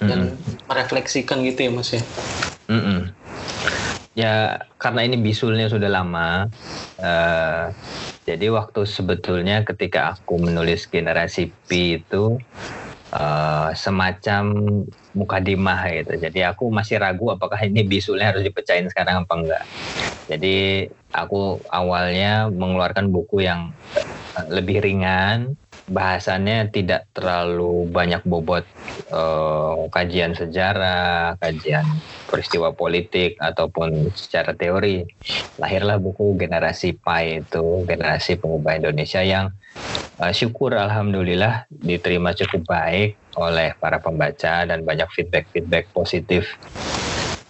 dan 0.00 0.40
merefleksikan 0.70 1.42
gitu 1.44 1.68
ya 1.68 1.70
mas 1.74 1.90
ya 1.92 2.02
Mm-mm. 2.70 3.10
Ya 4.14 4.58
karena 4.82 5.06
ini 5.06 5.16
bisulnya 5.18 5.66
sudah 5.70 5.90
lama, 5.90 6.46
eh, 6.98 7.64
jadi 8.28 8.46
waktu 8.54 8.80
sebetulnya 8.86 9.62
ketika 9.66 10.14
aku 10.14 10.38
menulis 10.38 10.86
generasi 10.90 11.54
P 11.66 11.70
itu 12.02 12.38
eh, 13.14 13.68
semacam 13.74 14.42
mukadimah 15.14 15.80
gitu. 15.96 16.12
Jadi 16.24 16.38
aku 16.46 16.70
masih 16.70 16.96
ragu 17.02 17.26
apakah 17.34 17.58
ini 17.66 17.82
bisulnya 17.86 18.30
harus 18.30 18.42
dipecahin 18.46 18.86
sekarang 18.92 19.26
apa 19.26 19.34
enggak. 19.38 19.64
Jadi 20.30 20.86
aku 21.10 21.66
awalnya 21.70 22.48
mengeluarkan 22.50 23.10
buku 23.10 23.42
yang 23.48 23.74
lebih 24.50 24.78
ringan, 24.86 25.59
bahasannya 25.90 26.70
tidak 26.70 27.10
terlalu 27.10 27.90
banyak 27.90 28.22
bobot 28.22 28.62
eh, 29.10 29.78
kajian 29.90 30.38
sejarah, 30.38 31.34
kajian 31.42 31.84
peristiwa 32.30 32.70
politik 32.70 33.34
ataupun 33.42 34.14
secara 34.14 34.54
teori. 34.54 35.02
Lahirlah 35.58 35.98
buku 35.98 36.38
Generasi 36.38 36.94
Pai 37.02 37.42
itu, 37.42 37.82
Generasi 37.84 38.38
Pengubah 38.38 38.78
Indonesia 38.78 39.20
yang 39.26 39.50
eh, 40.22 40.32
syukur 40.32 40.78
alhamdulillah 40.78 41.66
diterima 41.68 42.32
cukup 42.38 42.70
baik 42.70 43.18
oleh 43.34 43.74
para 43.82 43.98
pembaca 43.98 44.62
dan 44.62 44.86
banyak 44.86 45.10
feedback-feedback 45.10 45.90
positif. 45.90 46.46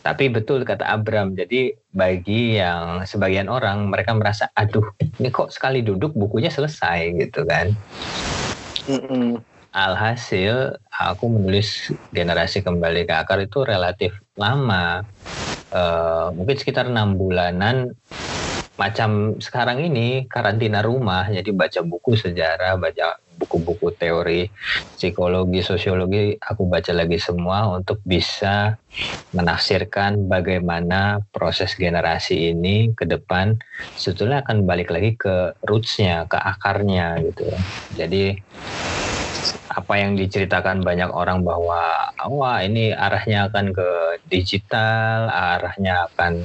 Tapi 0.01 0.33
betul 0.33 0.65
kata 0.65 0.89
Abram, 0.89 1.37
jadi 1.37 1.77
bagi 1.93 2.57
yang 2.57 3.05
sebagian 3.05 3.53
orang 3.53 3.93
mereka 3.93 4.17
merasa 4.17 4.49
aduh 4.57 4.85
ini 5.21 5.29
kok 5.29 5.53
sekali 5.53 5.85
duduk 5.85 6.17
bukunya 6.17 6.49
selesai 6.49 7.21
gitu 7.21 7.45
kan. 7.45 7.69
Mm-mm. 8.89 9.45
Alhasil 9.71 10.75
aku 10.89 11.31
menulis 11.31 11.93
generasi 12.11 12.65
kembali 12.65 13.07
ke 13.07 13.15
akar 13.15 13.45
itu 13.45 13.63
relatif 13.63 14.17
lama, 14.35 15.05
Eh, 15.71 16.27
mungkin 16.35 16.57
sekitar 16.59 16.91
enam 16.91 17.15
bulanan. 17.15 17.95
Macam 18.75 19.39
sekarang 19.39 19.85
ini 19.87 20.27
karantina 20.27 20.83
rumah, 20.83 21.29
jadi 21.31 21.47
baca 21.55 21.81
buku 21.85 22.17
sejarah, 22.19 22.75
baca 22.81 23.21
buku-buku 23.41 23.97
teori 23.97 24.45
psikologi, 24.93 25.65
sosiologi, 25.65 26.37
aku 26.37 26.69
baca 26.69 26.93
lagi 26.93 27.17
semua 27.17 27.73
untuk 27.73 28.05
bisa 28.05 28.77
menafsirkan 29.33 30.29
bagaimana 30.29 31.25
proses 31.33 31.73
generasi 31.81 32.53
ini 32.53 32.93
ke 32.93 33.09
depan 33.09 33.57
sebetulnya 33.97 34.45
akan 34.45 34.69
balik 34.69 34.93
lagi 34.93 35.17
ke 35.17 35.57
rootsnya, 35.65 36.29
ke 36.29 36.37
akarnya 36.37 37.17
gitu. 37.25 37.49
Jadi 37.97 38.37
apa 39.71 39.95
yang 40.03 40.19
diceritakan 40.19 40.83
banyak 40.83 41.15
orang 41.15 41.47
bahwa 41.47 42.11
wah 42.27 42.59
ini 42.61 42.91
arahnya 42.91 43.49
akan 43.49 43.71
ke 43.71 43.89
digital, 44.27 45.31
arahnya 45.31 46.11
akan 46.11 46.43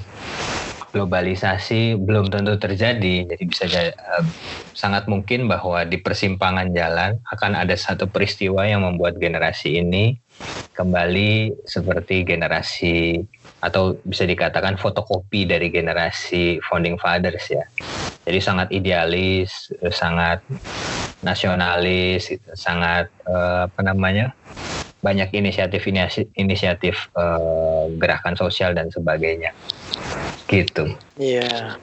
globalisasi 0.96 2.00
belum 2.00 2.32
tentu 2.32 2.56
terjadi. 2.56 3.28
Jadi 3.28 3.44
bisa 3.44 3.68
ja- 3.68 3.92
eh, 3.92 4.26
sangat 4.72 5.12
mungkin 5.12 5.52
bahwa 5.52 5.84
di 5.84 6.00
persimpangan 6.00 6.72
jalan 6.72 7.20
akan 7.36 7.52
ada 7.60 7.76
satu 7.76 8.08
peristiwa 8.08 8.64
yang 8.64 8.88
membuat 8.88 9.20
generasi 9.20 9.84
ini 9.84 10.16
kembali 10.76 11.52
seperti 11.68 12.24
generasi 12.28 13.20
atau 13.64 14.00
bisa 14.08 14.24
dikatakan 14.28 14.80
fotokopi 14.80 15.48
dari 15.48 15.68
generasi 15.72 16.64
founding 16.64 16.96
fathers 17.00 17.48
ya. 17.52 17.66
Jadi 18.28 18.40
sangat 18.42 18.68
idealis, 18.72 19.72
eh, 19.84 19.92
sangat 19.94 20.44
nasionalis, 21.24 22.32
sangat 22.56 23.12
eh, 23.28 23.60
apa 23.68 23.82
namanya 23.84 24.32
banyak 25.06 25.30
inisiatif 25.38 25.86
inisiatif 26.34 27.14
eh, 27.14 27.86
gerakan 28.02 28.34
sosial 28.34 28.74
dan 28.74 28.90
sebagainya, 28.90 29.54
gitu. 30.50 30.98
Iya. 31.22 31.78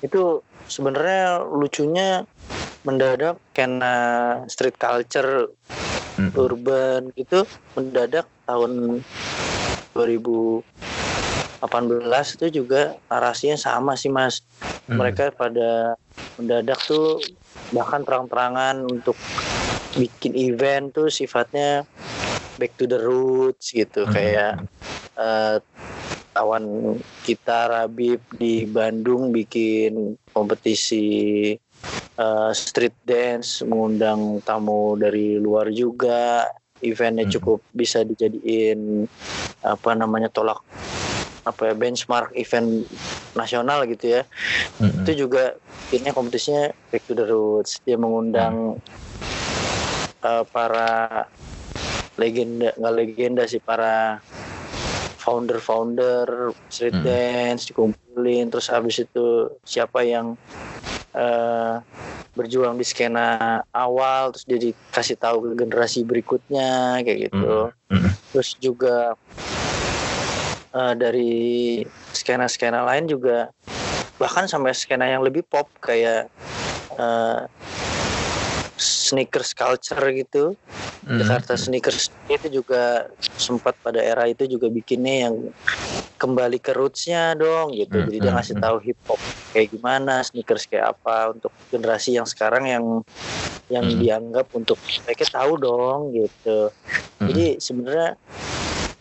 Itu 0.00 0.40
sebenarnya 0.64 1.44
lucunya 1.44 2.24
mendadak 2.80 3.36
karena 3.52 3.92
street 4.48 4.80
culture 4.80 5.52
Mm-mm. 6.16 6.32
urban 6.32 7.12
gitu 7.12 7.44
mendadak 7.76 8.24
tahun 8.48 9.04
2018 9.92 12.40
itu 12.40 12.64
juga 12.64 12.96
narasinya 13.12 13.60
sama 13.60 14.00
sih 14.00 14.08
Mas. 14.08 14.40
Mm. 14.88 14.96
Mereka 14.96 15.36
pada 15.36 15.92
mendadak 16.40 16.80
tuh 16.88 17.20
bahkan 17.68 18.00
terang-terangan 18.06 18.86
untuk 18.86 19.18
bikin 19.92 20.32
event 20.38 20.94
tuh 20.94 21.10
sifatnya 21.10 21.82
back 22.56 22.72
to 22.76 22.84
the 22.88 22.98
roots 22.98 23.72
gitu 23.72 24.04
Mm. 24.08 24.12
kayak 24.12 24.52
eh, 25.16 25.56
kawan 26.32 26.64
kita 27.20 27.68
Rabib 27.68 28.20
di 28.32 28.68
Bandung 28.68 29.32
bikin 29.32 30.16
kompetisi 30.32 31.06
eh, 32.16 32.50
street 32.52 32.96
dance 33.04 33.64
mengundang 33.64 34.40
tamu 34.42 34.96
dari 34.96 35.36
luar 35.36 35.68
juga 35.72 36.48
eventnya 36.80 37.24
Hmm. 37.24 37.34
cukup 37.36 37.58
bisa 37.72 38.04
dijadiin 38.04 39.08
apa 39.64 39.90
namanya 39.96 40.28
tolak 40.28 40.60
apa 41.42 41.72
ya 41.72 41.74
benchmark 41.74 42.34
event 42.36 42.84
nasional 43.32 43.86
gitu 43.88 44.20
ya 44.20 44.22
Mm-mm. 44.80 45.04
itu 45.04 45.24
juga 45.26 45.56
akhirnya 45.86 46.12
kompetisinya 46.12 46.64
back 46.90 47.02
to 47.06 47.14
the 47.14 47.24
roots 47.24 47.78
dia 47.82 47.96
mengundang 47.96 48.76
eh, 50.22 50.44
para 50.52 51.24
legenda 52.16 52.72
nggak 52.74 52.94
legenda 52.94 53.42
sih 53.44 53.60
para 53.60 54.20
founder-founder 55.16 56.54
street 56.70 56.94
Hmm. 56.94 57.04
dance 57.04 57.68
dikumpulin 57.68 58.46
terus 58.48 58.70
habis 58.70 59.02
itu 59.02 59.26
siapa 59.62 60.06
yang 60.06 60.38
eh, 61.12 61.74
berjuang 62.36 62.76
di 62.76 62.84
skena 62.84 63.64
awal 63.72 64.28
terus 64.30 64.44
dia 64.44 64.60
dikasih 64.60 65.16
tahu 65.16 65.36
ke 65.40 65.64
generasi 65.64 66.04
berikutnya 66.04 67.00
kayak 67.00 67.32
gitu 67.32 67.72
Hmm. 67.88 68.10
terus 68.30 68.54
juga 68.56 69.16
eh, 70.72 70.94
dari 70.94 71.34
skena-skena 72.12 72.84
lain 72.84 73.08
juga 73.08 73.48
bahkan 74.16 74.48
sampai 74.48 74.72
skena 74.72 75.08
yang 75.08 75.20
lebih 75.20 75.44
pop 75.44 75.68
kayak 75.80 76.28
eh, 76.96 77.40
sneakers 79.06 79.54
culture 79.54 80.02
gitu 80.10 80.58
Hmm. 81.06 81.22
Jakarta 81.22 81.54
Sneakers 81.54 82.10
itu 82.26 82.48
juga 82.62 83.06
sempat 83.38 83.78
pada 83.78 84.02
era 84.02 84.26
itu 84.26 84.48
juga 84.50 84.66
bikinnya 84.66 85.30
yang 85.30 85.54
kembali 86.18 86.58
ke 86.58 86.72
rootsnya 86.74 87.36
dong 87.38 87.76
gitu. 87.76 87.94
Hmm, 88.00 88.08
Jadi 88.10 88.18
dia 88.18 88.32
hmm, 88.32 88.38
ngasih 88.40 88.54
hmm. 88.56 88.64
tahu 88.64 88.76
hip 88.82 88.98
hop 89.06 89.20
kayak 89.54 89.68
gimana, 89.70 90.14
sneakers 90.26 90.64
kayak 90.66 90.96
apa 90.98 91.36
untuk 91.36 91.52
generasi 91.70 92.16
yang 92.18 92.26
sekarang 92.26 92.64
yang 92.66 92.84
yang 93.70 93.86
Hmm. 93.86 93.98
dianggap 94.02 94.46
untuk 94.50 94.78
mereka 95.06 95.26
tahu 95.30 95.52
dong 95.62 96.10
gitu. 96.10 96.74
Hmm. 97.20 97.26
Jadi 97.30 97.46
sebenarnya 97.62 98.10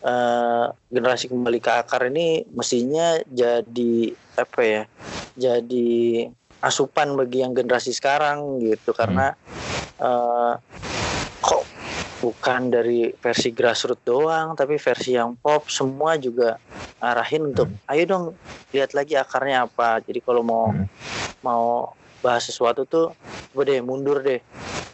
eh, 0.06 0.66
generasi 0.94 1.26
kembali 1.32 1.60
ke 1.64 1.72
akar 1.74 2.02
ini 2.14 2.46
mestinya 2.54 3.18
jadi 3.26 3.94
apa 4.38 4.62
ya? 4.62 4.84
Jadi 5.36 6.22
asupan 6.62 7.18
bagi 7.18 7.42
yang 7.42 7.54
generasi 7.58 7.94
sekarang 7.94 8.62
gitu 8.62 8.94
karena 8.94 9.34
eh, 10.00 10.54
kok 11.40 11.64
bukan 12.20 12.62
dari 12.74 13.14
versi 13.16 13.54
grassroots 13.54 14.02
doang 14.02 14.56
tapi 14.58 14.80
versi 14.82 15.14
yang 15.14 15.38
pop 15.38 15.70
semua 15.70 16.18
juga 16.18 16.58
arahin 16.98 17.54
untuk 17.54 17.76
ayo 17.92 18.04
dong 18.08 18.26
lihat 18.74 18.92
lagi 18.98 19.14
akarnya 19.14 19.70
apa 19.70 20.02
jadi 20.02 20.20
kalau 20.26 20.42
mau 20.42 20.66
Hmm. 20.74 20.88
mau 21.46 21.94
bahas 22.26 22.50
sesuatu 22.50 22.90
tuh 22.90 23.14
coba 23.54 23.62
deh 23.70 23.80
mundur 23.86 24.26
deh 24.26 24.42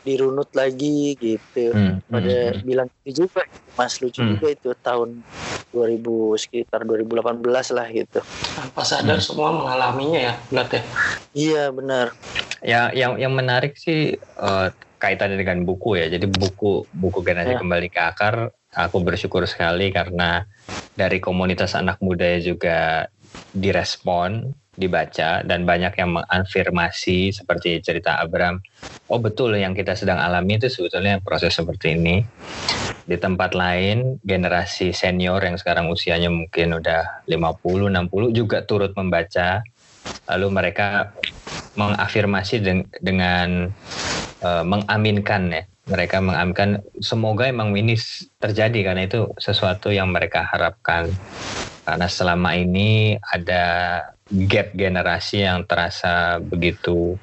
dirunut 0.03 0.51
lagi 0.51 1.15
gitu 1.15 1.71
Hmm. 1.71 2.03
pada 2.11 2.51
Hmm. 2.51 2.61
bilang 2.67 2.87
itu 3.07 3.23
juga 3.23 3.47
mas 3.79 3.95
lucu 4.03 4.19
Hmm. 4.19 4.35
juga 4.35 4.47
itu 4.51 4.69
tahun 4.83 5.23
2000 5.71 6.35
sekitar 6.35 6.83
2018 6.83 7.71
lah 7.71 7.87
gitu 7.87 8.19
tanpa 8.59 8.83
sadar 8.83 9.23
semua 9.23 9.55
mengalaminya 9.55 10.19
ya 10.19 10.33
berarti 10.51 10.83
iya 11.31 11.71
benar 11.71 12.11
Ya, 12.61 12.93
yang 12.93 13.17
yang 13.17 13.33
menarik 13.33 13.73
sih 13.73 14.19
eh, 14.21 14.67
kaitannya 15.01 15.41
dengan 15.41 15.65
buku 15.65 15.97
ya. 15.97 16.05
Jadi 16.13 16.29
buku 16.29 16.85
buku 16.93 17.19
generasi 17.25 17.57
Ya. 17.57 17.59
kembali 17.59 17.89
ke 17.89 17.99
akar, 17.99 18.53
aku 18.69 19.01
bersyukur 19.01 19.49
sekali 19.49 19.89
karena 19.89 20.45
dari 20.93 21.17
komunitas 21.17 21.73
anak 21.73 21.97
muda 22.05 22.37
juga 22.37 23.09
direspon, 23.57 24.53
dibaca 24.77 25.41
dan 25.43 25.65
banyak 25.65 25.97
yang 25.97 26.21
mengafirmasi 26.21 27.33
seperti 27.33 27.81
cerita 27.81 28.21
Abram. 28.21 28.61
Oh 29.11 29.19
betul 29.19 29.59
yang 29.59 29.75
kita 29.75 29.97
sedang 29.97 30.21
alami 30.21 30.55
itu 30.61 30.71
sebetulnya 30.71 31.19
proses 31.19 31.51
seperti 31.51 31.99
ini. 31.99 32.23
Di 33.01 33.17
tempat 33.19 33.51
lain 33.57 34.23
generasi 34.23 34.95
senior 34.95 35.43
yang 35.43 35.59
sekarang 35.59 35.91
usianya 35.91 36.31
mungkin 36.31 36.79
udah 36.79 37.27
50, 37.27 37.91
60 37.91 38.31
juga 38.31 38.63
turut 38.63 38.95
membaca. 38.95 39.65
Lalu 40.29 40.47
mereka 40.51 41.11
mengafirmasi 41.75 42.55
deng- 42.61 42.91
dengan 42.99 43.71
eh, 44.41 44.63
mengaminkan 44.65 45.43
ya. 45.53 45.63
Mereka 45.81 46.21
mengaminkan 46.21 46.79
semoga 47.01 47.49
emang 47.49 47.73
ini 47.73 47.97
terjadi 48.37 48.93
karena 48.93 49.09
itu 49.09 49.27
sesuatu 49.41 49.89
yang 49.89 50.13
mereka 50.13 50.45
harapkan. 50.45 51.09
Karena 51.81 52.05
selama 52.05 52.53
ini 52.53 53.17
ada 53.17 53.65
gap 54.47 54.71
generasi 54.77 55.43
yang 55.43 55.65
terasa 55.65 56.37
begitu 56.39 57.17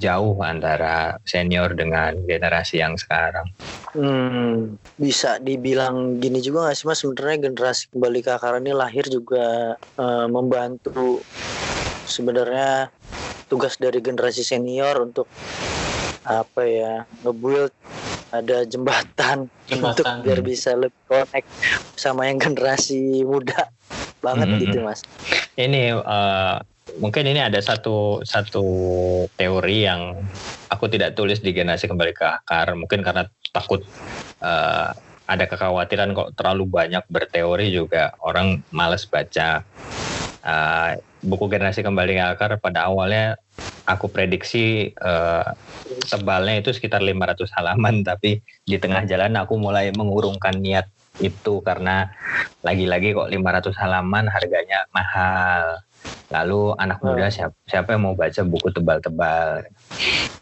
jauh 0.00 0.40
antara 0.40 1.20
senior 1.28 1.76
dengan 1.76 2.16
generasi 2.24 2.80
yang 2.80 2.96
sekarang. 2.96 3.44
Hmm, 3.90 4.78
bisa 4.96 5.42
dibilang 5.42 6.22
gini 6.22 6.38
juga 6.40 6.70
nggak 6.70 6.76
sih 6.78 6.86
mas? 6.88 6.98
Sebenarnya 7.02 7.50
generasi 7.50 7.90
kembali 7.92 8.18
ke 8.22 8.30
akar 8.32 8.62
ini 8.62 8.72
lahir 8.72 9.04
juga 9.10 9.76
eh, 9.76 10.26
membantu 10.30 11.26
sebenarnya 12.10 12.90
tugas 13.46 13.78
dari 13.78 13.98
generasi 14.02 14.42
senior 14.42 14.98
untuk 15.02 15.26
apa 16.26 16.62
ya 16.62 17.06
ngebuild 17.24 17.72
ada 18.30 18.62
jembatan, 18.62 19.50
untuk 19.74 20.06
Jembatan. 20.06 20.22
biar 20.22 20.40
bisa 20.46 20.78
lebih 20.78 21.02
connect 21.10 21.50
sama 21.98 22.30
yang 22.30 22.38
generasi 22.38 23.26
muda 23.26 23.66
banget 24.22 24.46
Hmm, 24.54 24.60
gitu 24.62 24.78
mas. 24.86 25.02
Ini 25.58 25.98
eh, 25.98 26.56
mungkin 27.02 27.24
ini 27.26 27.40
ada 27.42 27.58
satu 27.58 28.22
satu 28.22 28.64
teori 29.34 29.78
yang 29.82 30.14
aku 30.70 30.86
tidak 30.86 31.18
tulis 31.18 31.42
di 31.42 31.50
generasi 31.50 31.90
kembali 31.90 32.14
ke 32.14 32.22
akar 32.22 32.78
mungkin 32.78 33.02
karena 33.02 33.26
takut 33.50 33.82
eh, 34.38 34.90
ada 35.30 35.44
kekhawatiran 35.46 36.14
kok 36.14 36.38
terlalu 36.38 36.70
banyak 36.70 37.02
berteori 37.10 37.74
juga 37.74 38.14
orang 38.22 38.62
males 38.70 39.10
baca 39.10 39.66
Eh, 40.40 40.94
buku 41.20 41.52
generasi 41.52 41.84
kembali 41.84 42.16
ke 42.16 42.24
akar 42.24 42.50
pada 42.60 42.88
awalnya 42.88 43.36
aku 43.84 44.08
prediksi 44.08 44.92
eh, 44.92 45.48
tebalnya 46.08 46.60
itu 46.60 46.72
sekitar 46.72 47.04
500 47.04 47.56
halaman 47.56 48.02
tapi 48.08 48.40
di 48.64 48.76
tengah 48.80 49.04
jalan 49.04 49.36
aku 49.36 49.60
mulai 49.60 49.92
mengurungkan 49.92 50.56
niat 50.56 50.88
itu 51.20 51.60
karena 51.60 52.08
lagi-lagi 52.64 53.12
kok 53.12 53.28
500 53.28 53.76
halaman 53.76 54.24
harganya 54.32 54.88
mahal. 54.90 55.84
Lalu 56.30 56.78
anak 56.78 57.02
muda 57.02 57.28
siapa, 57.28 57.52
siapa 57.66 57.92
yang 57.92 58.06
mau 58.06 58.14
baca 58.16 58.40
buku 58.46 58.70
tebal-tebal. 58.72 59.66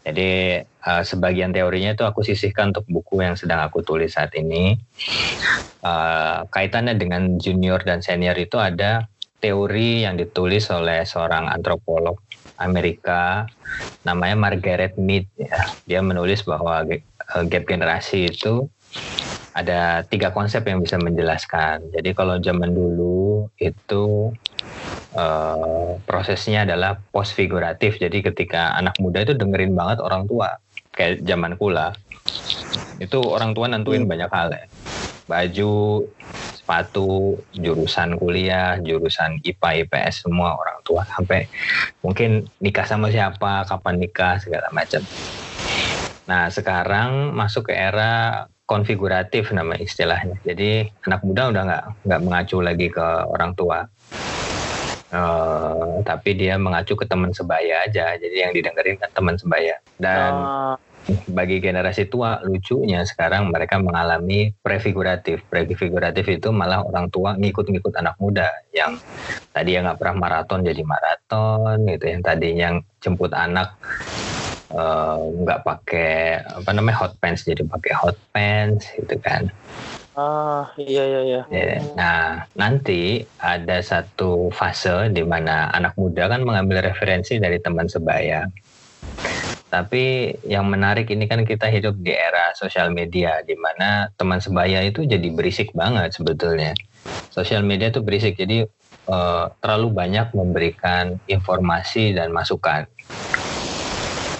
Jadi 0.05 0.63
eh, 0.63 1.03
sebagian 1.03 1.51
teorinya 1.51 1.91
itu 1.97 2.05
aku 2.07 2.23
sisihkan 2.23 2.71
untuk 2.71 2.87
buku 2.87 3.19
yang 3.25 3.35
sedang 3.35 3.59
aku 3.59 3.83
tulis 3.83 4.15
saat 4.15 4.31
ini. 4.39 4.77
Eh, 5.83 6.39
kaitannya 6.47 6.95
dengan 6.95 7.35
junior 7.41 7.83
dan 7.83 7.99
senior 7.99 8.37
itu 8.39 8.55
ada 8.55 9.09
teori 9.39 10.03
yang 10.03 10.19
ditulis 10.19 10.67
oleh 10.71 11.07
seorang 11.07 11.47
antropolog 11.47 12.19
Amerika 12.59 13.47
namanya 14.03 14.35
Margaret 14.35 14.99
Mead 14.99 15.25
ya. 15.39 15.63
Dia 15.87 15.99
menulis 16.03 16.43
bahwa 16.43 16.83
eh, 16.85 17.43
gap 17.47 17.63
generasi 17.65 18.29
itu 18.29 18.67
ada 19.55 20.03
tiga 20.07 20.31
konsep 20.31 20.63
yang 20.67 20.83
bisa 20.83 20.99
menjelaskan. 20.99 21.91
Jadi 21.91 22.09
kalau 22.13 22.37
zaman 22.39 22.71
dulu 22.75 23.47
itu 23.57 24.35
eh, 25.15 25.91
prosesnya 26.03 26.67
adalah 26.67 26.99
post 27.11 27.33
figuratif. 27.33 27.97
Jadi 27.97 28.21
ketika 28.23 28.75
anak 28.75 28.99
muda 28.99 29.23
itu 29.23 29.33
dengerin 29.35 29.73
banget 29.73 30.03
orang 30.03 30.27
tua, 30.27 30.59
kayak 30.93 31.23
zaman 31.23 31.55
kula, 31.55 31.95
itu 32.99 33.19
orang 33.23 33.55
tua 33.55 33.71
nentuin 33.71 34.03
banyak 34.03 34.29
hal 34.29 34.51
ya. 34.51 34.65
Baju, 35.29 36.03
sepatu, 36.69 37.41
jurusan 37.49 38.13
kuliah, 38.21 38.77
jurusan 38.85 39.41
IPA, 39.41 39.89
IPS 39.89 40.29
semua 40.29 40.53
orang 40.53 40.77
tua 40.85 41.01
sampai 41.17 41.49
mungkin 42.05 42.45
nikah 42.61 42.85
sama 42.85 43.09
siapa, 43.09 43.65
kapan 43.65 43.97
nikah 43.97 44.37
segala 44.37 44.69
macam. 44.69 45.01
Nah 46.29 46.45
sekarang 46.53 47.33
masuk 47.33 47.73
ke 47.73 47.73
era 47.73 48.45
konfiguratif 48.69 49.49
nama 49.49 49.73
istilahnya. 49.81 50.37
Jadi 50.45 50.85
anak 51.09 51.25
muda 51.25 51.49
udah 51.49 51.63
nggak 51.65 51.85
nggak 52.05 52.21
mengacu 52.21 52.57
lagi 52.61 52.87
ke 52.93 53.01
orang 53.33 53.57
tua, 53.57 53.89
Eh, 55.09 56.05
tapi 56.05 56.37
dia 56.37 56.53
mengacu 56.61 56.93
ke 56.93 57.09
teman 57.09 57.33
sebaya 57.33 57.81
aja. 57.89 58.13
Jadi 58.13 58.45
yang 58.45 58.53
didengerin 58.53 59.01
kan 59.01 59.09
teman 59.09 59.41
sebaya. 59.41 59.81
Dan 59.97 60.45
Ah, 60.45 60.77
bagi 61.29 61.57
generasi 61.63 62.07
tua 62.07 62.41
lucunya 62.45 63.01
sekarang 63.05 63.49
mereka 63.49 63.77
mengalami 63.81 64.53
prefiguratif. 64.59 65.43
Prefiguratif 65.47 66.25
itu 66.29 66.49
malah 66.53 66.81
orang 66.85 67.09
tua 67.09 67.35
ngikut-ngikut 67.37 67.93
anak 67.97 68.15
muda 68.17 68.49
yang 68.75 68.97
tadi 69.51 69.75
yang 69.75 69.87
nggak 69.87 69.99
pernah 69.99 70.17
maraton 70.17 70.61
jadi 70.65 70.81
maraton 70.83 71.87
gitu. 71.87 72.05
Yang 72.09 72.21
tadinya 72.25 72.69
jemput 72.99 73.31
anak 73.33 73.75
eh, 74.73 75.19
nggak 75.45 75.59
pakai 75.65 76.43
apa 76.43 76.69
namanya 76.75 76.97
hot 77.05 77.13
pants 77.17 77.45
jadi 77.45 77.63
pakai 77.65 77.93
hot 77.95 78.17
pants 78.33 78.89
gitu 78.95 79.15
kan. 79.21 79.47
ah, 80.19 80.67
iya 80.75 81.03
iya 81.07 81.21
iya. 81.23 81.41
Ya, 81.47 81.79
Nah, 81.95 82.43
nanti 82.51 83.23
ada 83.39 83.79
satu 83.79 84.51
fase 84.51 85.07
di 85.15 85.23
mana 85.23 85.71
anak 85.71 85.95
muda 85.95 86.27
kan 86.27 86.43
mengambil 86.43 86.83
referensi 86.83 87.39
dari 87.39 87.55
teman 87.63 87.87
sebaya. 87.87 88.43
Tapi 89.69 90.33
yang 90.49 90.65
menarik 90.65 91.13
ini 91.13 91.29
kan 91.29 91.45
kita 91.45 91.69
hidup 91.69 92.01
di 92.01 92.09
era 92.09 92.57
sosial 92.57 92.89
media 92.89 93.45
di 93.45 93.53
mana 93.53 94.09
teman 94.17 94.41
sebaya 94.41 94.81
itu 94.81 95.05
jadi 95.05 95.29
berisik 95.29 95.69
banget 95.77 96.17
sebetulnya. 96.17 96.73
Sosial 97.29 97.61
media 97.61 97.93
itu 97.93 98.01
berisik 98.01 98.33
jadi 98.33 98.65
eh, 99.05 99.45
terlalu 99.61 99.87
banyak 99.93 100.33
memberikan 100.33 101.21
informasi 101.29 102.17
dan 102.17 102.33
masukan. 102.33 102.89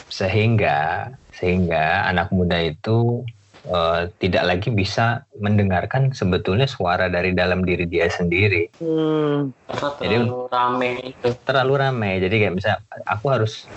Sehingga 0.09 1.13
sehingga 1.29 2.09
anak 2.09 2.33
muda 2.33 2.57
itu 2.65 3.21
eh, 3.65 4.01
tidak 4.19 4.43
lagi 4.45 4.69
bisa 4.69 5.27
mendengarkan 5.35 6.15
sebetulnya 6.15 6.63
suara 6.65 7.11
dari 7.11 7.35
dalam 7.35 7.63
diri 7.63 7.83
dia 7.83 8.07
sendiri. 8.07 8.71
Hmm, 8.79 9.51
Karena 9.67 9.87
Jadi- 9.99 10.15
terlalu 10.23 10.39
rame 10.47 10.89
itu. 11.03 11.27
terlalu 11.43 11.73
ramai 11.75 12.13
jadi 12.19 12.35
kayak 12.39 12.55
bisa 12.55 12.71
aku 13.03 13.25
harus 13.31 13.67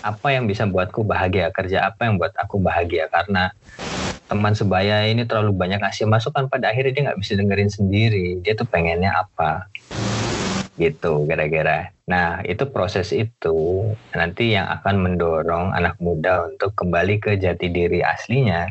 apa 0.00 0.30
yang 0.30 0.46
bisa 0.46 0.64
buatku 0.64 1.02
bahagia 1.02 1.50
kerja 1.50 1.90
apa 1.90 2.06
yang 2.06 2.16
buat 2.16 2.32
aku 2.38 2.62
bahagia? 2.62 3.10
Karena 3.10 3.50
teman 4.26 4.54
sebaya 4.54 5.06
ini 5.06 5.22
terlalu 5.22 5.54
banyak 5.54 5.78
ngasih 5.78 6.10
masukan 6.10 6.50
pada 6.50 6.74
akhirnya 6.74 6.92
dia 6.94 7.02
nggak 7.10 7.20
bisa 7.22 7.32
dengerin 7.38 7.70
sendiri. 7.70 8.26
Dia 8.42 8.58
tuh 8.58 8.66
pengennya 8.66 9.14
apa 9.14 9.70
gitu 10.76 11.24
gara-gara 11.24 11.90
nah 12.06 12.40
itu 12.46 12.68
proses 12.70 13.10
itu 13.10 13.90
nanti 14.14 14.54
yang 14.54 14.68
akan 14.70 15.02
mendorong 15.02 15.74
anak 15.74 15.98
muda 15.98 16.46
untuk 16.46 16.76
kembali 16.78 17.18
ke 17.18 17.40
jati 17.40 17.72
diri 17.72 18.00
aslinya 18.04 18.70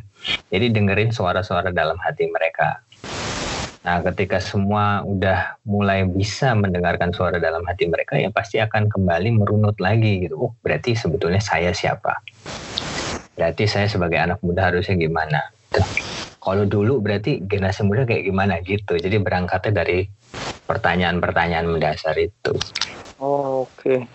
jadi 0.50 0.72
dengerin 0.72 1.12
suara-suara 1.12 1.70
dalam 1.74 2.00
hati 2.00 2.30
mereka 2.32 2.86
Nah, 3.86 4.02
ketika 4.02 4.42
semua 4.42 5.06
udah 5.06 5.62
mulai 5.62 6.10
bisa 6.10 6.58
mendengarkan 6.58 7.14
suara 7.14 7.38
dalam 7.38 7.62
hati 7.70 7.86
mereka, 7.86 8.18
ya 8.18 8.34
pasti 8.34 8.58
akan 8.58 8.90
kembali 8.90 9.38
merunut 9.38 9.78
lagi 9.78 10.26
gitu. 10.26 10.50
Oh, 10.50 10.52
berarti 10.66 10.98
sebetulnya 10.98 11.38
saya 11.38 11.70
siapa? 11.70 12.18
Berarti 13.38 13.70
saya 13.70 13.86
sebagai 13.86 14.18
anak 14.18 14.42
muda 14.42 14.74
harusnya 14.74 14.98
gimana? 14.98 15.54
Kalau 16.46 16.70
dulu 16.70 17.02
berarti 17.02 17.42
generasi 17.42 17.82
muda 17.82 18.06
kayak 18.06 18.30
gimana 18.30 18.62
gitu. 18.62 19.02
Jadi 19.02 19.18
berangkatnya 19.18 19.82
dari 19.82 20.06
pertanyaan-pertanyaan 20.70 21.66
mendasar 21.66 22.14
itu. 22.22 22.54
oke. 23.18 24.06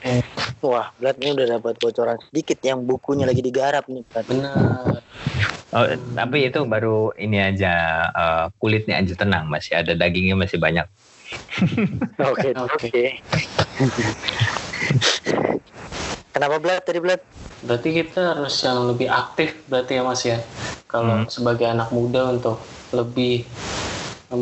Wah, 0.63 0.95
Blat 0.95 1.19
ini 1.19 1.35
udah 1.35 1.59
dapat 1.59 1.75
bocoran 1.83 2.23
sedikit 2.31 2.63
yang 2.63 2.87
bukunya 2.87 3.27
lagi 3.27 3.43
digarap 3.43 3.91
nih, 3.91 4.07
Blat. 4.07 4.25
Benar. 4.31 5.03
Oh, 5.71 5.87
tapi 6.15 6.47
itu 6.47 6.63
baru 6.67 7.15
ini 7.19 7.39
aja 7.43 7.75
eh, 8.15 8.47
kulitnya 8.63 9.03
aja 9.03 9.15
tenang, 9.19 9.51
masih 9.51 9.83
ada 9.83 9.99
dagingnya 9.99 10.39
masih 10.39 10.63
banyak. 10.63 10.87
Oke, 12.31 12.55
Oke. 12.55 12.91
oke. 12.91 13.05
Kenapa 16.35 16.63
Blat 16.63 16.87
tadi 16.87 17.03
Blat? 17.03 17.19
Berarti 17.67 17.89
kita 17.99 18.21
harus 18.37 18.55
yang 18.67 18.79
lebih 18.91 19.09
aktif 19.23 19.49
berarti 19.71 19.93
ya 19.99 20.03
Mas 20.09 20.23
ya. 20.25 20.39
Kalau 20.91 21.15
Hmm. 21.23 21.29
sebagai 21.37 21.67
anak 21.75 21.89
muda 21.97 22.21
untuk 22.35 22.57
lebih 22.99 23.33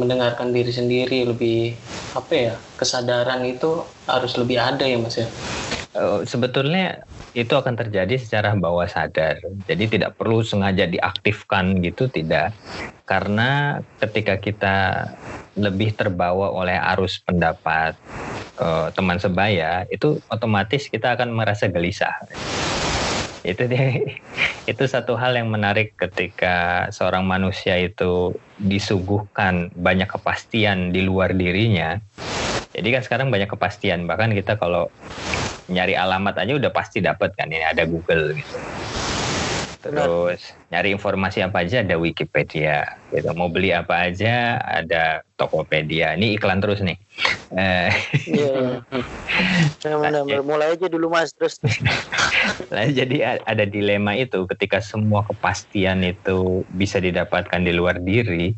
mendengarkan 0.00 0.48
diri 0.56 0.72
sendiri, 0.78 1.18
lebih 1.30 1.56
apa 2.18 2.32
ya 2.44 2.54
kesadaran 2.80 3.42
itu 3.52 3.66
harus 4.12 4.32
lebih 4.40 4.58
ada 4.68 4.84
ya 4.92 4.98
Mas 5.04 5.16
ya. 5.22 5.28
Eh, 5.96 6.20
sebetulnya 6.28 7.02
itu 7.36 7.52
akan 7.54 7.74
terjadi 7.80 8.14
secara 8.18 8.56
bawah 8.56 8.88
sadar. 8.88 9.36
Jadi 9.68 9.84
tidak 9.98 10.10
perlu 10.18 10.40
sengaja 10.44 10.84
diaktifkan 10.88 11.80
gitu 11.84 12.08
tidak. 12.10 12.56
Karena 13.08 13.78
ketika 14.00 14.34
kita 14.40 14.76
lebih 15.58 15.96
terbawa 15.98 16.54
oleh 16.54 16.76
arus 16.94 17.20
pendapat 17.26 17.96
eh, 18.60 18.88
teman 18.96 19.18
sebaya, 19.22 19.84
itu 19.92 20.20
otomatis 20.30 20.88
kita 20.92 21.16
akan 21.18 21.30
merasa 21.34 21.66
gelisah. 21.70 22.14
Itu 23.48 23.64
dia 23.64 24.04
itu 24.70 24.84
satu 24.84 25.16
hal 25.16 25.32
yang 25.40 25.48
menarik 25.48 25.96
ketika 25.96 26.86
seorang 26.92 27.24
manusia 27.24 27.80
itu 27.80 28.36
disuguhkan 28.60 29.72
banyak 29.72 30.08
kepastian 30.08 30.92
di 30.92 31.00
luar 31.00 31.32
dirinya. 31.32 31.96
Jadi 32.76 32.88
kan 32.92 33.02
sekarang 33.02 33.28
banyak 33.32 33.48
kepastian, 33.48 34.04
bahkan 34.04 34.30
kita 34.36 34.60
kalau 34.60 34.92
nyari 35.68 35.96
alamat 35.96 36.36
aja 36.44 36.52
udah 36.56 36.72
pasti 36.72 37.00
dapat 37.00 37.32
kan 37.36 37.48
ini 37.48 37.64
ada 37.64 37.88
Google 37.88 38.36
gitu. 38.36 38.58
Terus 39.78 40.40
nyari 40.68 40.92
informasi 40.92 41.40
apa 41.40 41.64
aja 41.64 41.80
ada 41.80 41.96
Wikipedia 41.96 42.84
gitu. 43.08 43.30
Mau 43.32 43.48
beli 43.48 43.72
apa 43.72 44.10
aja 44.10 44.58
ada 44.60 45.24
Tokopedia. 45.38 46.12
Ini 46.18 46.36
iklan 46.36 46.60
terus 46.60 46.84
nih. 46.84 46.98
Eh, 47.56 47.88
Iya. 49.88 49.96
Ya, 49.96 50.02
benar-benar. 50.04 50.42
mulai 50.44 50.68
aja 50.76 50.86
dulu 50.86 51.06
Mas 51.08 51.32
terus. 51.32 51.56
Nah, 52.68 52.84
jadi 52.84 53.40
ada 53.42 53.64
dilema 53.64 54.12
itu 54.12 54.44
ketika 54.44 54.78
semua 54.84 55.24
kepastian 55.24 56.04
itu 56.04 56.68
bisa 56.68 57.00
didapatkan 57.00 57.64
di 57.64 57.72
luar 57.72 57.98
diri, 58.04 58.52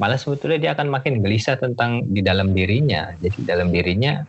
malah 0.00 0.16
sebetulnya 0.16 0.58
dia 0.58 0.70
akan 0.72 0.88
makin 0.88 1.20
gelisah 1.20 1.60
tentang 1.60 2.08
di 2.08 2.24
dalam 2.24 2.56
dirinya. 2.56 3.12
Jadi 3.20 3.44
dalam 3.44 3.68
dirinya 3.68 4.24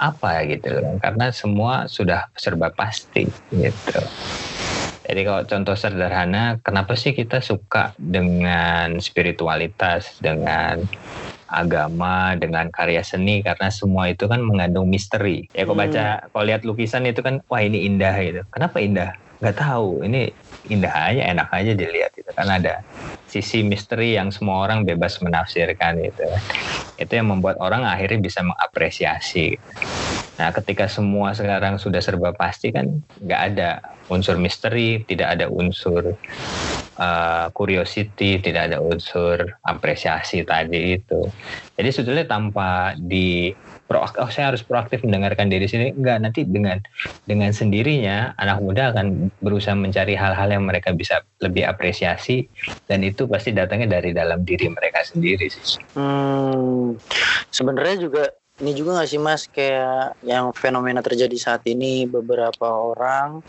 apa 0.00 0.42
gitu 0.48 0.72
loh. 0.72 0.96
Karena 0.98 1.30
semua 1.30 1.86
sudah 1.86 2.32
serba 2.34 2.72
pasti 2.72 3.28
gitu. 3.52 4.00
Jadi 5.02 5.20
kalau 5.26 5.42
contoh 5.44 5.74
sederhana, 5.74 6.62
kenapa 6.62 6.94
sih 6.94 7.10
kita 7.12 7.42
suka 7.42 7.92
dengan 7.98 9.02
spiritualitas, 9.02 10.16
dengan 10.22 10.78
agama, 11.52 12.32
dengan 12.40 12.72
karya 12.72 13.04
seni? 13.04 13.44
Karena 13.44 13.68
semua 13.68 14.08
itu 14.08 14.24
kan 14.24 14.40
mengandung 14.40 14.88
misteri. 14.88 15.44
Ya 15.52 15.68
kok 15.68 15.76
baca, 15.76 16.26
kalau 16.32 16.44
lihat 16.48 16.64
lukisan 16.64 17.04
itu 17.04 17.20
kan, 17.20 17.44
wah 17.46 17.60
ini 17.60 17.84
indah 17.84 18.16
gitu. 18.24 18.40
Kenapa 18.48 18.80
indah? 18.80 19.12
Nggak 19.44 19.56
tahu. 19.60 20.02
Ini 20.08 20.32
indah 20.72 20.94
aja, 21.12 21.22
enak 21.28 21.48
aja 21.52 21.72
dilihat 21.76 22.12
itu. 22.16 22.30
Kan 22.32 22.48
ada 22.48 22.80
sisi 23.28 23.60
misteri 23.62 24.16
yang 24.16 24.32
semua 24.32 24.64
orang 24.64 24.88
bebas 24.88 25.20
menafsirkan 25.20 26.00
itu. 26.00 26.26
Itu 26.96 27.12
yang 27.12 27.28
membuat 27.28 27.60
orang 27.60 27.84
akhirnya 27.84 28.20
bisa 28.20 28.40
mengapresiasi. 28.44 29.56
Nah, 30.40 30.48
ketika 30.50 30.88
semua 30.88 31.36
sekarang 31.36 31.76
sudah 31.76 32.00
serba 32.00 32.32
pasti 32.32 32.72
kan 32.72 32.88
nggak 33.20 33.40
ada 33.52 33.78
unsur 34.12 34.36
misteri, 34.36 35.00
tidak 35.08 35.40
ada 35.40 35.46
unsur 35.48 36.12
uh, 37.00 37.46
curiosity, 37.56 38.36
tidak 38.38 38.68
ada 38.68 38.78
unsur 38.78 39.56
apresiasi 39.64 40.44
tadi 40.44 41.00
itu. 41.00 41.24
Jadi 41.74 41.88
sebetulnya 41.88 42.26
tanpa 42.28 42.92
di 43.00 43.50
proaktif, 43.88 44.18
oh 44.20 44.30
saya 44.32 44.52
harus 44.52 44.60
proaktif 44.64 45.00
mendengarkan 45.04 45.48
diri 45.48 45.64
sendiri, 45.64 45.96
enggak 45.96 46.18
nanti 46.20 46.40
dengan 46.44 46.78
dengan 47.24 47.50
sendirinya 47.52 48.36
anak 48.36 48.58
muda 48.60 48.92
akan 48.92 49.32
berusaha 49.40 49.76
mencari 49.76 50.16
hal-hal 50.16 50.48
yang 50.52 50.64
mereka 50.64 50.92
bisa 50.92 51.24
lebih 51.40 51.64
apresiasi 51.64 52.46
dan 52.88 53.04
itu 53.04 53.24
pasti 53.24 53.52
datangnya 53.52 54.00
dari 54.00 54.12
dalam 54.12 54.44
diri 54.44 54.68
mereka 54.68 55.04
sendiri 55.04 55.48
sih. 55.48 55.80
Hmm, 55.96 56.96
sebenarnya 57.48 57.96
juga 58.08 58.24
ini 58.60 58.72
juga 58.76 59.00
nggak 59.00 59.08
sih 59.08 59.20
Mas 59.20 59.48
kayak 59.50 60.22
yang 60.22 60.52
fenomena 60.52 61.02
terjadi 61.02 61.34
saat 61.34 61.66
ini 61.66 62.04
beberapa 62.06 62.68
orang 62.68 63.42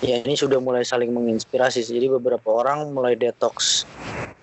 ya 0.00 0.20
ini 0.22 0.36
sudah 0.36 0.60
mulai 0.60 0.84
saling 0.84 1.10
menginspirasi 1.10 1.80
jadi 1.82 2.12
beberapa 2.20 2.48
orang 2.52 2.92
mulai 2.92 3.16
detox 3.16 3.88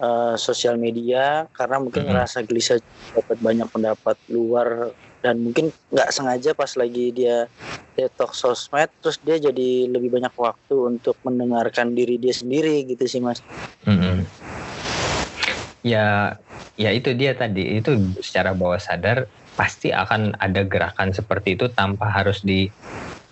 eh, 0.02 0.36
sosial 0.36 0.76
media 0.82 1.46
karena 1.54 1.78
mungkin 1.80 2.04
Mhm. 2.06 2.10
ngerasa 2.10 2.38
gelisah 2.46 2.78
dapat 3.13 3.38
banyak 3.38 3.68
pendapat 3.70 4.18
luar 4.28 4.92
dan 5.22 5.39
mungkin 5.39 5.70
nggak 5.94 6.10
sengaja 6.10 6.52
pas 6.58 6.74
lagi 6.74 7.13
dia 7.13 7.46
detox 7.94 8.42
sosmed 8.42 8.89
terus 8.98 9.22
dia 9.22 9.38
jadi 9.38 9.86
lebih 9.88 10.10
banyak 10.10 10.34
waktu 10.34 10.76
untuk 10.98 11.22
mendengarkan 11.22 11.94
diri 11.94 12.18
dia 12.18 12.34
sendiri 12.34 12.84
gitu 12.89 13.06
sih 13.06 13.22
mas 13.22 13.46
Mm-mm. 13.86 14.26
Ya, 15.84 16.39
ya 16.80 16.89
itu 16.96 17.12
dia 17.13 17.36
tadi 17.36 17.78
itu 17.78 17.92
secara 18.24 18.56
bawah 18.56 18.80
sadar 18.80 19.28
pasti 19.54 19.94
akan 19.94 20.34
ada 20.39 20.66
gerakan 20.66 21.13
seperti 21.13 21.60
itu 21.60 21.70
tanpa 21.76 22.10
harus 22.10 22.42
di 22.42 22.72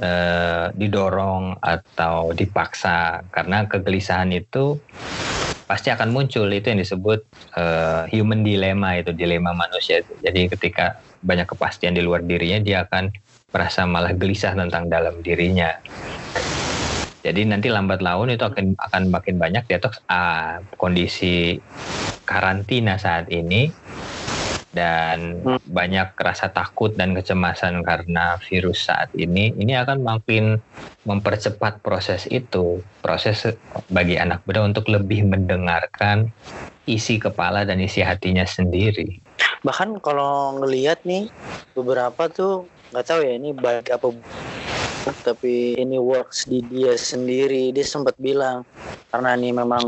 eh, 0.01 0.65
didorong 0.73 1.61
atau 1.61 2.33
dipaksa 2.33 3.21
karena 3.29 3.69
kegelisahan 3.69 4.33
itu 4.33 4.81
pasti 5.69 5.93
akan 5.93 6.09
muncul 6.11 6.49
itu 6.51 6.67
yang 6.73 6.81
disebut 6.81 7.19
eh, 7.55 8.03
human 8.11 8.41
dilemma 8.43 8.97
itu 8.99 9.13
dilema 9.13 9.53
manusia 9.53 10.01
itu. 10.01 10.13
Jadi 10.19 10.51
ketika 10.57 10.99
banyak 11.21 11.45
kepastian 11.45 11.93
di 11.93 12.01
luar 12.01 12.25
dirinya 12.25 12.59
dia 12.59 12.83
akan 12.89 13.13
merasa 13.53 13.85
malah 13.85 14.11
gelisah 14.17 14.57
tentang 14.57 14.89
dalam 14.89 15.21
dirinya. 15.21 15.69
Jadi 17.21 17.45
nanti 17.45 17.69
lambat 17.69 18.01
laun 18.01 18.33
itu 18.33 18.41
akan 18.41 18.73
akan 18.75 19.03
makin 19.13 19.37
banyak 19.37 19.63
detox 19.69 20.01
ah, 20.09 20.65
kondisi 20.81 21.61
karantina 22.25 22.97
saat 22.97 23.29
ini 23.29 23.69
dan 24.71 25.43
Hmm. 25.43 25.59
banyak 25.67 26.15
rasa 26.15 26.49
takut 26.49 26.95
dan 26.95 27.11
kecemasan 27.11 27.83
karena 27.83 28.39
virus 28.47 28.87
saat 28.87 29.11
ini. 29.13 29.51
Ini 29.55 29.83
akan 29.83 29.99
makin 30.03 30.57
mempercepat 31.03 31.83
proses 31.83 32.25
itu. 32.31 32.79
Proses 33.03 33.45
bagi 33.91 34.15
anak 34.15 34.47
muda 34.47 34.63
untuk 34.63 34.87
lebih 34.87 35.27
mendengarkan 35.27 36.31
isi 36.87 37.19
kepala 37.21 37.67
dan 37.67 37.83
isi 37.83 38.01
hatinya 38.01 38.47
sendiri. 38.47 39.21
Bahkan 39.61 40.01
kalau 40.01 40.57
ngelihat 40.63 41.03
nih 41.05 41.29
beberapa 41.75 42.27
tuh 42.31 42.71
nggak 42.91 43.05
tahu 43.07 43.19
ya 43.23 43.33
ini 43.37 43.55
baik 43.55 43.87
apa 43.93 44.07
tapi 45.25 45.77
ini 45.77 45.97
works 45.97 46.45
di 46.45 46.61
dia 46.65 46.93
sendiri. 46.97 47.73
Dia 47.73 47.85
sempat 47.85 48.17
bilang 48.21 48.65
karena 49.09 49.35
ini 49.37 49.49
memang 49.53 49.85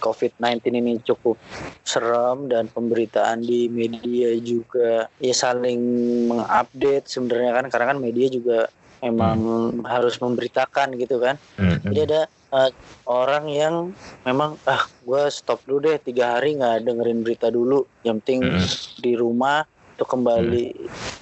COVID-19 0.00 0.40
ini 0.72 0.92
cukup 1.04 1.36
serem 1.80 2.46
dan 2.46 2.68
pemberitaan 2.68 3.40
di 3.40 3.68
media 3.68 4.32
juga 4.36 5.08
ya 5.16 5.32
saling 5.32 5.80
mengupdate 6.28 7.08
sebenarnya 7.08 7.52
kan 7.54 7.66
karena 7.68 7.86
kan 7.88 7.98
media 7.98 8.26
juga 8.28 8.58
memang 9.00 9.38
harus 9.84 10.20
memberitakan 10.20 10.92
gitu 10.94 11.16
kan 11.18 11.40
Mm-mm. 11.56 11.80
jadi 11.88 12.00
ada 12.04 12.20
eh, 12.52 12.70
orang 13.06 13.48
yang 13.48 13.74
memang 14.20 14.60
ah 14.64 14.84
gue 15.00 15.22
stop 15.32 15.64
dulu 15.64 15.88
deh 15.88 15.98
tiga 15.98 16.36
hari 16.36 16.52
nggak 16.54 16.84
dengerin 16.84 17.20
berita 17.20 17.48
dulu 17.48 17.80
yang 18.02 18.20
penting 18.20 18.44
Mm. 18.44 18.66
di 19.00 19.12
rumah 19.16 19.64
untuk 19.96 20.08
kembali 20.10 20.64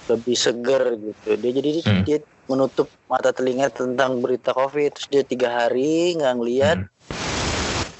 lebih 0.09 0.35
seger 0.35 0.83
gitu 0.97 1.29
dia 1.35 1.51
jadi 1.55 1.69
dia- 1.71 1.87
Mm. 1.87 2.03
dia 2.03 2.17
menutup 2.45 2.91
mata 3.05 3.31
telinga 3.31 3.69
tentang 3.69 4.19
berita 4.19 4.51
covid 4.51 4.91
terus 4.91 5.07
dia 5.07 5.23
tiga 5.23 5.49
hari 5.55 6.13
nggak 6.13 6.35
ngeliat 6.35 6.77
Hmm. 6.77 6.89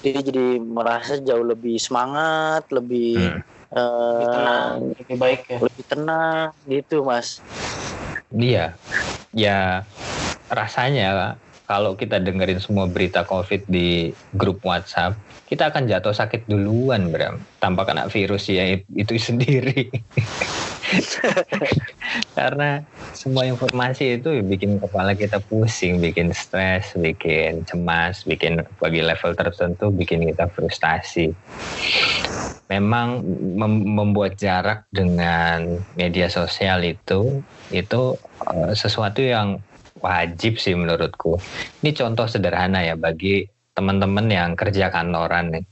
Dia 0.03 0.19
jadi 0.27 0.39
merasa 0.77 1.11
jauh 1.27 1.45
lebih 1.51 1.75
semangat 1.85 2.63
lebih 2.77 3.05
Hmm. 3.15 3.39
eh, 3.75 4.11
Lebih 4.15 4.27
tenang, 4.33 4.73
lebih 4.99 5.17
baik 5.23 5.41
ya. 5.51 5.57
lebih 5.65 5.85
tenang 5.91 6.49
gitu 6.71 6.95
mas 7.09 7.29
Iya, 8.29 8.77
ya 9.33 9.85
rasanya 10.49 11.37
kalau 11.69 11.93
kita 11.97 12.17
dengerin 12.21 12.57
semua 12.61 12.89
berita 12.89 13.21
COVID 13.25 13.69
di 13.69 14.13
grup 14.33 14.61
WhatsApp, 14.65 15.17
kita 15.45 15.69
akan 15.69 15.85
jatuh 15.89 16.13
sakit 16.13 16.45
duluan, 16.49 17.09
Bram, 17.13 17.45
tanpa 17.61 17.85
kena 17.85 18.09
virus 18.09 18.49
ya 18.49 18.65
itu 18.93 19.13
sendiri. 19.29 19.89
Karena 22.37 22.81
semua 23.09 23.43
informasi 23.49 24.21
itu 24.21 24.29
bikin 24.45 24.77
kepala 24.79 25.11
kita 25.17 25.41
pusing, 25.49 25.99
bikin 25.99 26.29
stres, 26.31 26.93
bikin 26.95 27.65
cemas, 27.67 28.23
bikin 28.23 28.61
bagi 28.79 29.01
level 29.03 29.31
tertentu 29.35 29.89
bikin 29.91 30.23
kita 30.29 30.45
frustasi. 30.53 31.33
Memang 32.69 33.25
mem- 33.57 33.87
membuat 33.97 34.37
jarak 34.37 34.85
dengan 34.93 35.81
media 35.97 36.29
sosial 36.29 36.85
itu 36.85 37.41
itu 37.73 37.97
eh, 38.45 38.71
sesuatu 38.77 39.19
yang 39.25 39.57
wajib 39.97 40.61
sih 40.61 40.73
menurutku. 40.77 41.41
Ini 41.81 41.89
contoh 41.97 42.25
sederhana 42.29 42.85
ya 42.85 42.93
bagi 42.93 43.41
teman-teman 43.73 44.25
yang 44.29 44.49
kerja 44.53 44.93
kantoran 44.93 45.45
nih. 45.53 45.63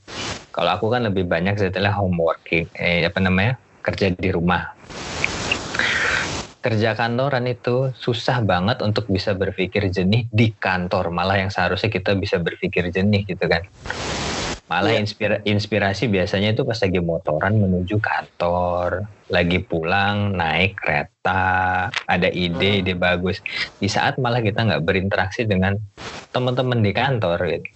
Kalau 0.54 0.70
aku 0.76 0.86
kan 0.94 1.02
lebih 1.08 1.24
banyak 1.32 1.54
setelah 1.60 1.92
home 1.98 2.18
working, 2.20 2.64
eh 2.78 3.06
apa 3.08 3.20
namanya 3.26 3.54
kerja 3.82 4.12
di 4.12 4.30
rumah. 4.30 4.76
Kerja 6.58 6.98
kantoran 6.98 7.46
itu 7.46 7.94
susah 7.94 8.42
banget 8.42 8.82
untuk 8.82 9.06
bisa 9.06 9.32
berpikir 9.32 9.88
jernih 9.94 10.26
di 10.28 10.52
kantor, 10.58 11.14
malah 11.14 11.38
yang 11.38 11.54
seharusnya 11.54 11.88
kita 11.88 12.18
bisa 12.18 12.42
berpikir 12.42 12.90
jernih 12.90 13.22
gitu 13.24 13.46
kan. 13.46 13.62
Malah 14.68 14.92
Iya. 14.92 15.00
inspira- 15.00 15.42
inspirasi 15.48 16.12
biasanya 16.12 16.52
itu 16.52 16.60
pas 16.68 16.76
lagi 16.76 17.00
motoran 17.00 17.56
menuju 17.56 17.96
kantor, 18.04 19.00
lagi 19.32 19.64
pulang 19.64 20.36
naik 20.36 20.76
kereta, 20.76 21.88
ada 21.88 22.28
ide, 22.28 22.84
ide 22.84 22.92
bagus. 22.92 23.40
Di 23.80 23.88
saat 23.88 24.20
malah 24.20 24.44
kita 24.44 24.68
nggak 24.68 24.84
berinteraksi 24.84 25.48
dengan 25.48 25.72
teman-teman 26.28 26.84
di 26.84 26.92
kantor 26.92 27.38
gitu. 27.48 27.70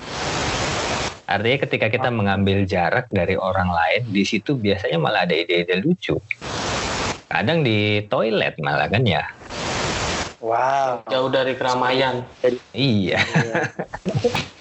Artinya 1.32 1.64
ketika 1.64 1.88
kita 1.88 2.12
mengambil 2.12 2.68
jarak 2.68 3.08
dari 3.08 3.40
orang 3.40 3.72
lain, 3.72 4.04
di 4.12 4.20
situ 4.20 4.52
biasanya 4.52 5.00
malah 5.00 5.24
ada 5.24 5.32
ide-ide 5.32 5.80
lucu. 5.80 6.20
Kadang 7.32 7.64
di 7.64 8.04
toilet 8.12 8.60
malah 8.60 8.84
kan 8.92 9.00
ya. 9.08 9.24
wow 10.44 11.00
Jauh 11.08 11.32
dari 11.32 11.56
keramaian. 11.56 12.20
Iya. 12.76 13.16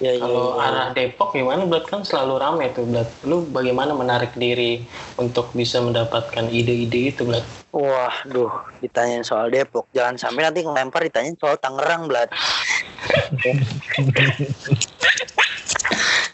ya, 0.00 0.08
ya, 0.08 0.12
Kalau 0.16 0.56
ya. 0.56 0.64
arah 0.64 0.88
Depok 0.96 1.36
gimana? 1.36 1.68
Blat 1.68 1.84
kan 1.84 2.08
selalu 2.08 2.40
ramai 2.40 2.72
tuh, 2.72 2.88
Blat. 2.88 3.12
Lu 3.28 3.44
bagaimana 3.52 3.92
menarik 3.92 4.32
diri 4.32 4.80
untuk 5.20 5.52
bisa 5.52 5.84
mendapatkan 5.84 6.48
ide-ide 6.48 7.12
itu, 7.12 7.28
Blat? 7.28 7.44
Wah, 7.76 8.16
duh, 8.24 8.48
ditanyain 8.80 9.20
soal 9.20 9.52
Depok. 9.52 9.92
Jangan 9.92 10.16
sampai 10.16 10.48
nanti 10.48 10.64
ngelempar 10.64 11.04
ditanyain 11.04 11.36
soal 11.36 11.60
Tangerang, 11.60 12.08
Blat. 12.08 12.32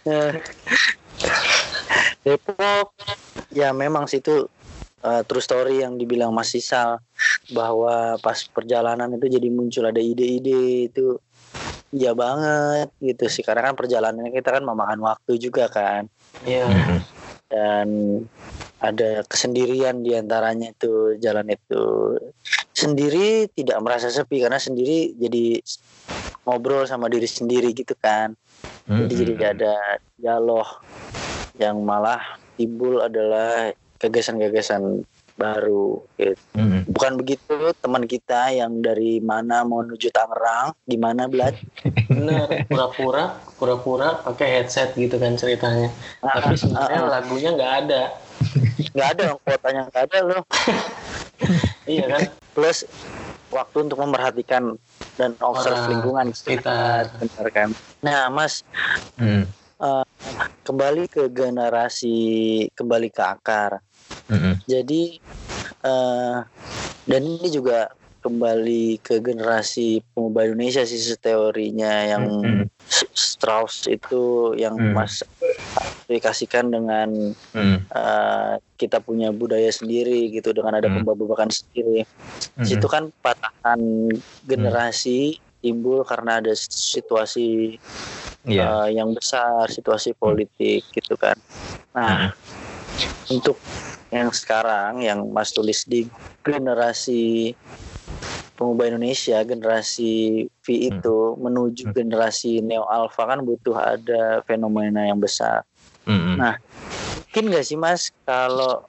Depok, 2.25 2.93
ya 3.55 3.73
memang 3.73 4.05
sih 4.11 4.21
itu 4.21 4.45
eh, 5.05 5.23
true 5.25 5.45
story 5.45 5.81
yang 5.81 5.97
dibilang 5.97 6.35
Mas 6.35 6.53
Sisal 6.53 7.01
bahwa 7.53 8.19
pas 8.21 8.37
perjalanan 8.51 9.09
itu 9.17 9.27
jadi 9.31 9.49
muncul 9.49 9.89
ada 9.89 10.01
ide-ide 10.01 10.93
itu 10.93 11.17
iya 11.97 12.13
banget 12.13 12.93
gitu 13.01 13.25
sih 13.33 13.41
karena 13.41 13.73
kan 13.73 13.75
perjalanannya 13.75 14.29
kita 14.29 14.61
kan 14.61 14.65
memakan 14.65 15.01
waktu 15.01 15.41
juga 15.41 15.73
kan 15.73 16.05
Iya. 16.47 16.71
Mm-mm. 16.71 17.01
dan 17.51 17.89
ada 18.79 19.27
kesendirian 19.27 20.07
di 20.07 20.15
antaranya 20.15 20.71
itu 20.71 21.19
jalan 21.19 21.51
itu 21.51 22.15
sendiri 22.71 23.51
tidak 23.51 23.83
merasa 23.83 24.07
sepi 24.07 24.39
karena 24.39 24.63
sendiri 24.63 25.19
jadi 25.19 25.59
ngobrol 26.49 26.89
sama 26.89 27.13
diri 27.13 27.29
sendiri 27.29 27.77
gitu 27.77 27.93
kan 28.01 28.33
jadi 28.89 29.13
jadi 29.13 29.33
Mm-mm. 29.37 29.53
ada 29.53 29.75
dialog 30.17 30.69
yang 31.61 31.77
malah 31.85 32.41
timbul 32.57 33.05
adalah 33.05 33.69
gagasan-gagasan 34.01 35.05
baru 35.37 36.01
gitu. 36.17 36.41
Mm-mm. 36.57 36.89
bukan 36.89 37.13
begitu 37.21 37.71
teman 37.79 38.09
kita 38.09 38.49
yang 38.51 38.81
dari 38.81 39.21
mana 39.21 39.63
mau 39.63 39.85
menuju 39.85 40.09
Tangerang 40.09 40.73
gimana 40.89 41.29
Blad 41.29 41.55
Bener, 42.09 42.65
pura-pura, 42.67 43.37
pura-pura 43.61 44.09
pakai 44.25 44.49
headset 44.59 44.97
gitu 44.97 45.21
kan 45.21 45.37
ceritanya. 45.37 45.93
Tapi 46.19 46.57
sebenarnya 46.57 47.05
lagunya 47.05 47.51
nggak 47.55 47.75
ada. 47.85 48.03
nggak 48.97 49.09
ada 49.15 49.25
kuotanya 49.45 49.83
nggak 49.93 50.05
ada 50.09 50.19
loh 50.25 50.43
Iya 51.93 52.05
kan? 52.11 52.23
plus 52.57 52.89
waktu 53.53 53.77
untuk 53.87 53.99
memperhatikan 54.01 54.75
dan 55.19 55.35
observe 55.43 55.75
Orang 55.75 55.91
lingkungan 55.91 56.27
sekitar. 56.31 57.11
benar 57.19 57.47
kan 57.51 57.69
nah 57.99 58.31
mas 58.31 58.63
Mm-mm. 59.19 59.51
kembali 60.63 61.11
ke 61.11 61.27
generasi 61.35 62.17
kembali 62.79 63.11
ke 63.11 63.23
akar 63.27 63.83
Mm-mm. 64.31 64.63
jadi 64.71 65.03
eh 65.83 66.39
dan 67.09 67.23
ini 67.27 67.49
juga 67.51 67.91
kembali 68.23 69.03
ke 69.03 69.19
generasi 69.19 69.99
pemuda 70.15 70.47
Indonesia 70.47 70.87
sih 70.87 71.01
teorinya 71.19 71.93
yang 72.07 72.25
Mm-mm. 72.31 72.78
Strauss 73.13 73.85
itu 73.87 74.53
yang 74.57 74.75
Hmm. 74.77 74.97
mas 74.97 75.21
aplikasikan 75.77 76.73
dengan 76.73 77.37
Mm. 77.53 77.85
eh, 77.89 78.55
kita 78.81 79.01
punya 79.05 79.29
budaya 79.33 79.69
sendiri 79.69 80.33
gitu 80.33 80.53
dengan 80.57 80.81
ada 80.81 80.89
Hmm. 80.89 81.05
pembabakan 81.05 81.49
sendiri 81.53 82.05
Mm-mm. 82.57 82.65
situ 82.65 82.87
kan 82.89 83.09
patahan 83.21 83.81
generasi 84.45 85.37
timbul 85.61 86.05
karena 86.07 86.39
ada 86.41 86.53
situasi 86.57 87.77
Iya. 88.47 88.65
eh, 88.89 88.89
yang 89.01 89.13
besar 89.13 89.69
situasi 89.69 90.17
politik 90.17 90.85
gitu 90.93 91.15
kan 91.19 91.37
nah 91.93 92.33
untuk 93.29 93.61
yang 94.09 94.33
sekarang 94.33 95.05
yang 95.05 95.29
mas 95.29 95.53
tulis 95.53 95.85
di 95.85 96.09
generasi 96.41 97.53
pemuda 98.59 98.91
Indonesia 98.91 99.39
generasi 99.47 100.43
V 100.51 100.67
itu 100.67 101.39
menuju 101.39 101.89
Hmm. 101.89 101.95
generasi 101.95 102.59
neo 102.59 102.83
alpha 102.91 103.23
kan 103.23 103.47
butuh 103.47 103.79
ada 103.79 104.43
fenomena 104.43 105.07
yang 105.07 105.23
besar 105.23 105.63
Mm-mm. 106.03 106.43
Nah, 106.43 106.59
mungkin 107.15 107.55
nggak 107.55 107.63
sih 107.63 107.79
mas 107.79 108.11
kalau 108.27 108.83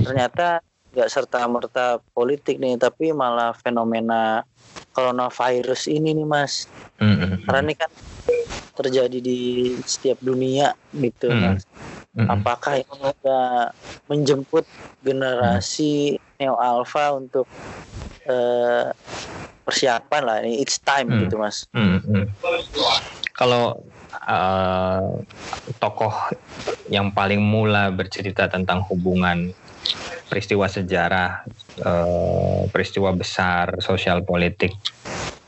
ternyata 0.00 0.64
nggak 0.96 1.08
serta 1.12 1.44
merta 1.44 2.00
politik 2.16 2.56
nih 2.56 2.80
tapi 2.80 3.12
malah 3.12 3.52
fenomena 3.60 4.40
coronavirus 4.96 5.92
ini 5.92 6.16
nih 6.16 6.24
mas 6.24 6.64
Mm-mm. 6.96 7.44
karena 7.44 7.60
ini 7.68 7.74
kan 7.76 7.90
terjadi 8.72 9.18
di 9.20 9.40
setiap 9.84 10.16
dunia 10.24 10.72
gitu 10.96 11.28
Hmm. 11.28 11.52
mas 11.52 11.62
Mm-mm. 12.12 12.28
apakah 12.28 12.76
ini 12.76 12.94
juga 13.00 13.40
menjemput 14.04 14.64
generasi 15.00 16.20
neo 16.36 16.60
alpha 16.60 17.16
untuk 17.16 17.48
eh, 18.28 18.92
persiapan 19.64 20.22
lah 20.22 20.36
ini 20.44 20.60
it's 20.60 20.76
time 20.82 21.08
Hmm. 21.08 21.20
gitu 21.24 21.40
mas 21.40 21.64
Mm-mm. 21.72 22.28
Kalau 23.32 23.80
eh, 24.12 25.08
tokoh 25.80 26.12
yang 26.92 27.16
paling 27.16 27.40
mula 27.40 27.88
bercerita 27.90 28.46
tentang 28.46 28.84
hubungan 28.92 29.48
peristiwa 30.28 30.68
sejarah, 30.68 31.48
eh, 31.80 32.62
peristiwa 32.68 33.10
besar 33.16 33.80
sosial 33.80 34.20
politik 34.22 34.72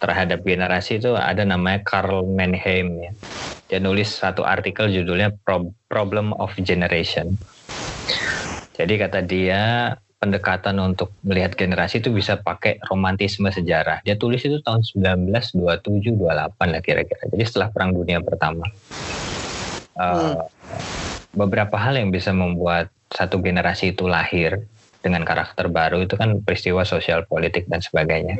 terhadap 0.00 0.40
generasi 0.44 1.00
itu 1.00 1.12
ada 1.16 1.44
namanya 1.44 1.85
Karl 1.85 2.24
Mannheim 2.24 2.88
ya. 3.00 3.12
Dia 3.68 3.81
nulis 3.81 4.12
satu 4.12 4.44
artikel 4.44 4.92
judulnya 4.92 5.33
Pro- 5.42 5.72
Problem 5.88 6.37
of 6.37 6.53
Generation. 6.61 7.37
Jadi 8.74 8.94
kata 8.98 9.22
dia 9.24 9.94
pendekatan 10.18 10.81
untuk 10.81 11.12
melihat 11.20 11.53
generasi 11.53 12.00
itu 12.00 12.09
bisa 12.09 12.40
pakai 12.40 12.81
romantisme 12.88 13.53
sejarah. 13.53 14.00
Dia 14.09 14.16
tulis 14.16 14.40
itu 14.40 14.57
tahun 14.64 14.81
1927 14.81 16.16
28 16.16 16.72
lah 16.72 16.81
kira-kira. 16.81 17.29
Jadi 17.29 17.44
setelah 17.44 17.68
Perang 17.68 17.92
Dunia 17.92 18.24
Pertama. 18.24 18.64
Uh, 19.94 20.40
Beberapa 21.35 21.74
hal 21.77 21.98
yang 21.98 22.14
bisa 22.14 22.31
membuat 22.31 22.94
satu 23.11 23.42
generasi 23.42 23.90
itu 23.90 24.07
lahir 24.07 24.62
dengan 25.03 25.27
karakter 25.27 25.66
baru 25.66 26.07
itu 26.07 26.14
kan 26.14 26.40
peristiwa 26.40 26.87
sosial 26.87 27.27
politik 27.27 27.66
dan 27.66 27.83
sebagainya. 27.83 28.38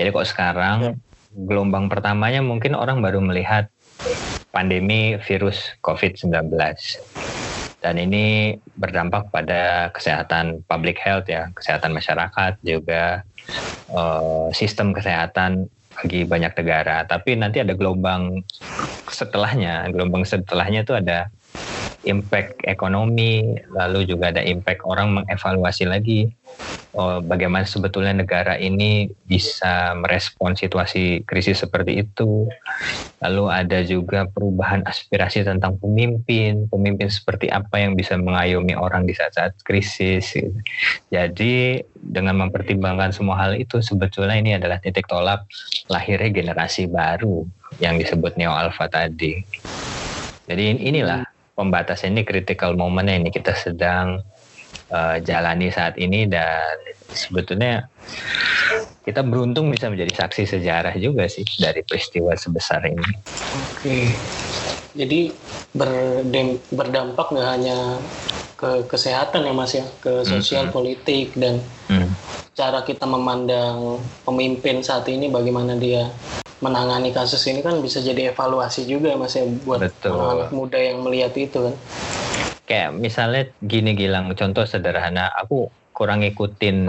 Jadi 0.00 0.08
kok 0.10 0.26
sekarang 0.26 0.96
gelombang 1.32 1.92
pertamanya 1.92 2.40
mungkin 2.40 2.72
orang 2.72 3.04
baru 3.04 3.20
melihat 3.20 3.68
pandemi 4.52 5.16
virus 5.24 5.72
COVID-19. 5.80 6.52
Dan 7.82 7.98
ini 7.98 8.54
berdampak 8.78 9.34
pada 9.34 9.90
kesehatan 9.90 10.62
public 10.70 11.02
health 11.02 11.26
ya, 11.26 11.50
kesehatan 11.50 11.90
masyarakat 11.90 12.54
juga 12.62 13.26
uh, 13.90 14.46
sistem 14.54 14.94
kesehatan 14.94 15.66
bagi 15.98 16.22
banyak 16.22 16.54
negara. 16.54 17.02
Tapi 17.02 17.34
nanti 17.34 17.58
ada 17.58 17.74
gelombang 17.74 18.46
setelahnya, 19.10 19.90
gelombang 19.90 20.22
setelahnya 20.22 20.86
itu 20.86 20.94
ada 20.94 21.26
impact 22.02 22.66
ekonomi, 22.66 23.54
lalu 23.70 24.06
juga 24.06 24.34
ada 24.34 24.42
impact 24.42 24.82
orang 24.82 25.22
mengevaluasi 25.22 25.86
lagi 25.86 26.30
oh, 26.98 27.22
bagaimana 27.22 27.64
sebetulnya 27.64 28.12
negara 28.12 28.58
ini 28.58 29.08
bisa 29.26 29.96
merespon 29.96 30.58
situasi 30.58 31.24
krisis 31.24 31.62
seperti 31.62 32.04
itu. 32.04 32.48
Lalu 33.22 33.44
ada 33.48 33.78
juga 33.86 34.26
perubahan 34.26 34.82
aspirasi 34.82 35.46
tentang 35.46 35.78
pemimpin, 35.78 36.66
pemimpin 36.66 37.06
seperti 37.06 37.48
apa 37.48 37.78
yang 37.78 37.94
bisa 37.94 38.18
mengayomi 38.18 38.74
orang 38.74 39.06
di 39.06 39.14
saat-saat 39.14 39.62
krisis. 39.62 40.36
Jadi 41.08 41.80
dengan 41.94 42.42
mempertimbangkan 42.46 43.14
semua 43.14 43.38
hal 43.38 43.54
itu 43.54 43.78
sebetulnya 43.78 44.36
ini 44.36 44.58
adalah 44.58 44.82
titik 44.82 45.06
tolak 45.06 45.46
lahirnya 45.86 46.34
generasi 46.34 46.90
baru 46.90 47.46
yang 47.78 47.96
disebut 47.96 48.34
neo 48.36 48.52
alpha 48.52 48.90
tadi. 48.90 49.38
Jadi 50.50 50.82
inilah 50.82 51.31
pembatasan 51.52 52.16
ini 52.16 52.22
critical 52.24 52.74
moment 52.76 53.08
ini 53.08 53.28
kita 53.28 53.52
sedang 53.52 54.24
uh, 54.92 55.16
jalani 55.20 55.68
saat 55.68 55.96
ini 56.00 56.24
dan 56.28 56.76
sebetulnya 57.12 57.88
kita 59.02 59.26
beruntung 59.26 59.66
bisa 59.68 59.90
menjadi 59.90 60.24
saksi 60.24 60.46
sejarah 60.46 60.94
juga 60.94 61.26
sih 61.26 61.42
dari 61.58 61.82
peristiwa 61.82 62.38
sebesar 62.38 62.86
ini. 62.86 63.12
Oke, 63.74 64.14
jadi 64.94 65.34
berdem, 65.74 66.62
berdampak 66.70 67.34
nggak 67.34 67.48
hanya 67.58 67.98
ke 68.54 68.86
kesehatan 68.86 69.42
ya 69.42 69.52
mas 69.52 69.74
ya, 69.74 69.82
ke 69.98 70.22
sosial 70.22 70.70
-hmm. 70.70 70.74
politik 70.74 71.34
dan 71.34 71.58
mm. 71.90 72.14
cara 72.54 72.86
kita 72.86 73.02
memandang 73.02 73.98
pemimpin 74.22 74.86
saat 74.86 75.02
ini 75.10 75.26
bagaimana 75.26 75.74
dia 75.74 76.06
menangani 76.62 77.10
kasus 77.10 77.42
ini 77.50 77.58
kan 77.60 77.82
bisa 77.82 77.98
jadi 77.98 78.30
evaluasi 78.30 78.86
juga 78.86 79.18
mas 79.18 79.34
ya 79.34 79.42
buat 79.42 79.82
anak 80.06 80.54
muda 80.54 80.78
yang 80.78 81.02
melihat 81.02 81.34
itu 81.34 81.58
kan? 81.58 81.74
Kayak 82.70 82.90
misalnya 82.94 83.42
gini 83.58 83.98
Gilang 83.98 84.30
contoh 84.38 84.62
sederhana 84.62 85.26
aku 85.34 85.66
kurang 85.90 86.22
ngikutin 86.22 86.86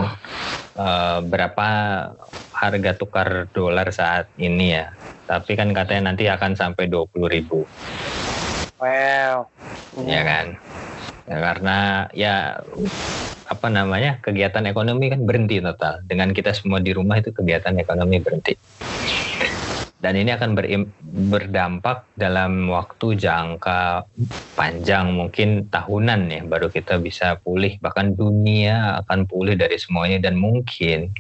uh, 0.78 1.20
berapa 1.26 1.68
harga 2.54 2.92
tukar 2.96 3.50
dolar 3.50 3.90
saat 3.90 4.30
ini 4.38 4.78
ya. 4.78 4.94
Tapi 5.26 5.58
kan 5.58 5.74
katanya 5.74 6.14
nanti 6.14 6.30
akan 6.30 6.54
sampai 6.54 6.86
20 6.86 7.26
ribu. 7.26 7.66
Wow 8.78 9.50
ya 10.06 10.22
kan? 10.22 10.46
Ya, 11.24 11.38
karena 11.40 11.78
ya 12.14 12.36
apa 13.44 13.68
namanya 13.72 14.22
kegiatan 14.22 14.70
ekonomi 14.70 15.10
kan 15.10 15.26
berhenti 15.26 15.58
total. 15.58 16.06
Dengan 16.06 16.30
kita 16.30 16.54
semua 16.54 16.78
di 16.78 16.94
rumah 16.94 17.18
itu 17.18 17.34
kegiatan 17.34 17.74
ekonomi 17.82 18.22
berhenti 18.22 18.54
dan 20.04 20.20
ini 20.20 20.36
akan 20.36 20.52
berim, 20.52 20.92
berdampak 21.32 22.04
dalam 22.20 22.68
waktu 22.68 23.16
jangka 23.16 24.04
panjang 24.52 25.16
mungkin 25.16 25.72
tahunan 25.72 26.28
ya 26.28 26.42
baru 26.44 26.68
kita 26.68 27.00
bisa 27.00 27.40
pulih. 27.40 27.80
Bahkan 27.80 28.20
dunia 28.20 29.00
akan 29.00 29.24
pulih 29.24 29.56
dari 29.56 29.80
semuanya 29.80 30.20
dan 30.28 30.36
mungkin 30.36 31.16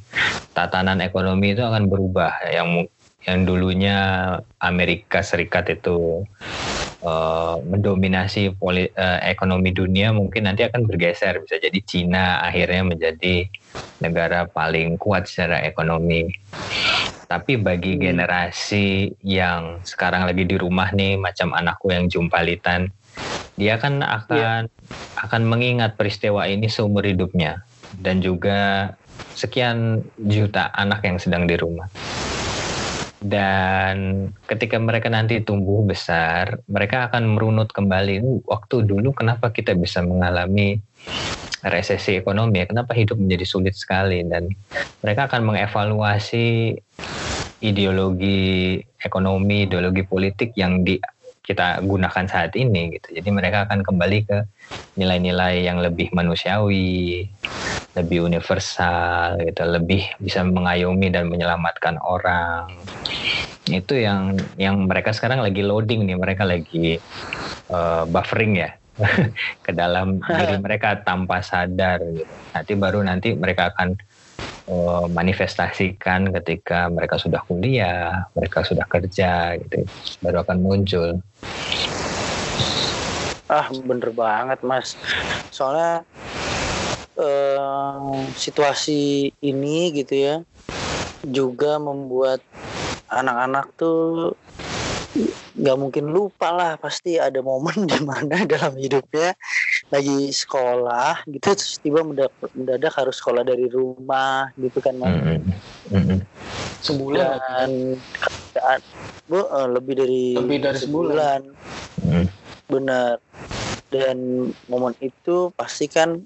tatanan 0.51 0.99
ekonomi 0.99 1.55
itu 1.55 1.63
akan 1.63 1.87
berubah. 1.87 2.43
Yang 2.51 2.91
yang 3.23 3.47
dulunya 3.47 3.97
Amerika 4.59 5.23
Serikat 5.23 5.71
itu 5.71 6.27
uh, 7.07 7.55
mendominasi 7.63 8.51
poli, 8.59 8.91
uh, 8.99 9.23
ekonomi 9.23 9.71
dunia 9.71 10.11
mungkin 10.11 10.43
nanti 10.43 10.67
akan 10.67 10.83
bergeser. 10.83 11.39
Bisa 11.39 11.55
jadi 11.55 11.79
Cina 11.87 12.43
akhirnya 12.43 12.83
menjadi 12.83 13.47
negara 14.03 14.43
paling 14.43 14.99
kuat 14.99 15.31
secara 15.31 15.63
ekonomi 15.63 16.35
tapi 17.33 17.57
bagi 17.57 17.97
hmm. 17.97 18.01
generasi 18.05 19.09
yang 19.25 19.81
sekarang 19.81 20.29
lagi 20.29 20.45
di 20.45 20.53
rumah 20.53 20.93
nih, 20.93 21.17
macam 21.17 21.49
anakku 21.57 21.89
yang 21.89 22.05
jumpalitan, 22.05 22.93
dia 23.57 23.81
kan 23.81 24.05
akan 24.05 24.69
yeah. 24.69 25.25
akan 25.25 25.41
mengingat 25.49 25.97
peristiwa 25.97 26.45
ini 26.45 26.69
seumur 26.69 27.01
hidupnya 27.01 27.65
dan 27.97 28.21
juga 28.21 28.93
sekian 29.33 30.05
juta 30.21 30.69
anak 30.77 31.09
yang 31.09 31.17
sedang 31.17 31.49
di 31.49 31.57
rumah. 31.57 31.89
Dan 33.23 34.27
ketika 34.43 34.75
mereka 34.75 35.07
nanti 35.07 35.39
tumbuh 35.39 35.79
besar, 35.87 36.59
mereka 36.67 37.07
akan 37.07 37.39
merunut 37.39 37.71
kembali. 37.71 38.19
Waktu 38.43 38.83
dulu 38.83 39.15
kenapa 39.15 39.47
kita 39.55 39.71
bisa 39.79 40.03
mengalami 40.03 40.75
resesi 41.63 42.19
ekonomi 42.19 42.59
ya, 42.59 42.67
kenapa 42.67 42.91
hidup 42.91 43.15
menjadi 43.15 43.45
sulit 43.47 43.79
sekali? 43.79 44.27
Dan 44.27 44.51
mereka 44.99 45.31
akan 45.31 45.41
mengevaluasi 45.47 46.75
ideologi 47.63 48.75
ekonomi, 48.99 49.71
ideologi 49.71 50.03
politik 50.03 50.51
yang 50.59 50.83
di 50.83 50.99
kita 51.43 51.83
gunakan 51.83 52.25
saat 52.25 52.55
ini 52.55 52.95
gitu. 52.97 53.19
Jadi 53.19 53.29
mereka 53.29 53.67
akan 53.67 53.83
kembali 53.83 54.19
ke 54.25 54.37
nilai-nilai 54.95 55.67
yang 55.67 55.83
lebih 55.83 56.09
manusiawi, 56.15 57.27
lebih 57.93 58.25
universal 58.25 59.37
gitu, 59.43 59.61
lebih 59.67 60.01
bisa 60.23 60.41
mengayomi 60.47 61.11
dan 61.11 61.27
menyelamatkan 61.29 61.99
orang. 62.01 62.87
Itu 63.67 63.99
yang 63.99 64.49
yang 64.55 64.87
mereka 64.87 65.11
sekarang 65.11 65.43
lagi 65.43 65.61
loading 65.61 66.07
nih, 66.07 66.17
mereka 66.17 66.43
lagi 66.47 67.03
uh, 67.69 68.07
buffering 68.07 68.53
ya 68.63 68.71
ke 69.65 69.71
dalam 69.75 70.23
diri 70.23 70.55
mereka 70.65 71.03
tanpa 71.03 71.43
sadar 71.43 71.99
gitu. 72.07 72.33
Nanti 72.53 72.71
baru 72.77 72.99
nanti 73.03 73.29
mereka 73.35 73.73
akan 73.73 73.97
uh, 74.67 75.05
manifestasikan 75.11 76.31
ketika 76.41 76.87
mereka 76.91 77.19
sudah 77.19 77.41
kuliah, 77.47 78.27
mereka 78.35 78.63
sudah 78.63 78.85
kerja 78.87 79.57
gitu, 79.59 79.87
baru 80.23 80.43
akan 80.43 80.57
muncul. 80.59 81.09
Ah 83.51 83.67
bener 83.69 84.09
banget 84.15 84.59
mas, 84.65 84.97
soalnya 85.53 86.01
uh, 87.19 88.25
situasi 88.33 89.29
ini 89.43 89.93
gitu 89.93 90.15
ya 90.15 90.35
juga 91.23 91.79
membuat 91.79 92.43
anak-anak 93.07 93.71
tuh 93.79 94.35
nggak 95.53 95.77
mungkin 95.77 96.09
lupa 96.09 96.49
lah 96.49 96.71
pasti 96.81 97.21
ada 97.21 97.39
momen 97.39 97.85
di 97.91 97.99
mana 98.01 98.43
dalam 98.43 98.73
hidupnya 98.75 99.37
lagi 99.93 100.33
sekolah 100.33 101.21
gitu 101.29 101.53
terus 101.53 101.77
tiba 101.77 102.01
mendadak, 102.01 102.33
mendadak 102.57 102.93
harus 102.97 103.21
sekolah 103.21 103.45
dari 103.45 103.69
rumah 103.69 104.49
gitu 104.57 104.81
kan 104.81 104.97
mas 104.97 105.13
mm 105.13 105.41
-hmm. 105.93 106.19
sebulan 106.81 107.37
dan 107.37 107.71
keadaan 108.17 108.79
bu 109.29 109.39
uh, 109.45 109.69
lebih 109.69 109.93
dari 110.01 110.33
lebih 110.33 110.59
dari 110.65 110.79
sebulan, 110.81 111.41
sebulan. 111.45 112.25
Mm. 112.25 112.27
benar 112.73 113.15
dan 113.93 114.17
momen 114.65 114.97
itu 114.97 115.53
pasti 115.53 115.85
kan 115.85 116.17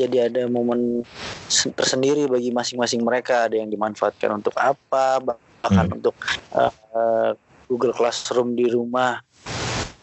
jadi 0.00 0.32
ada 0.32 0.48
momen 0.48 1.04
tersendiri 1.76 2.24
bagi 2.24 2.48
masing-masing 2.48 3.04
mereka 3.04 3.44
ada 3.44 3.60
yang 3.60 3.68
dimanfaatkan 3.68 4.40
untuk 4.40 4.56
apa 4.56 5.20
bahkan 5.20 5.86
mm. 5.92 5.96
untuk 6.00 6.16
uh, 6.56 7.36
Google 7.68 7.94
Classroom 7.94 8.56
di 8.56 8.66
rumah 8.66 9.20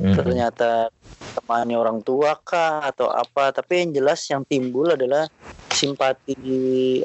hmm. 0.01 0.15
ternyata 0.15 0.89
temannya 1.37 1.77
orang 1.77 1.99
tua 2.01 2.37
kah 2.41 2.81
atau 2.85 3.09
apa 3.09 3.53
tapi 3.53 3.85
yang 3.85 3.91
jelas 4.01 4.21
yang 4.29 4.41
timbul 4.45 4.89
adalah 4.89 5.29
simpati 5.69 6.37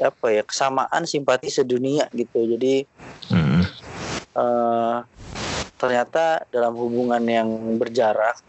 apa 0.01 0.27
ya 0.33 0.43
kesamaan 0.45 1.03
simpati 1.05 1.49
sedunia 1.49 2.09
gitu 2.13 2.45
jadi 2.57 2.85
hmm. 3.29 3.63
uh, 4.37 5.05
ternyata 5.77 6.47
dalam 6.49 6.73
hubungan 6.77 7.21
yang 7.25 7.49
berjarak 7.77 8.39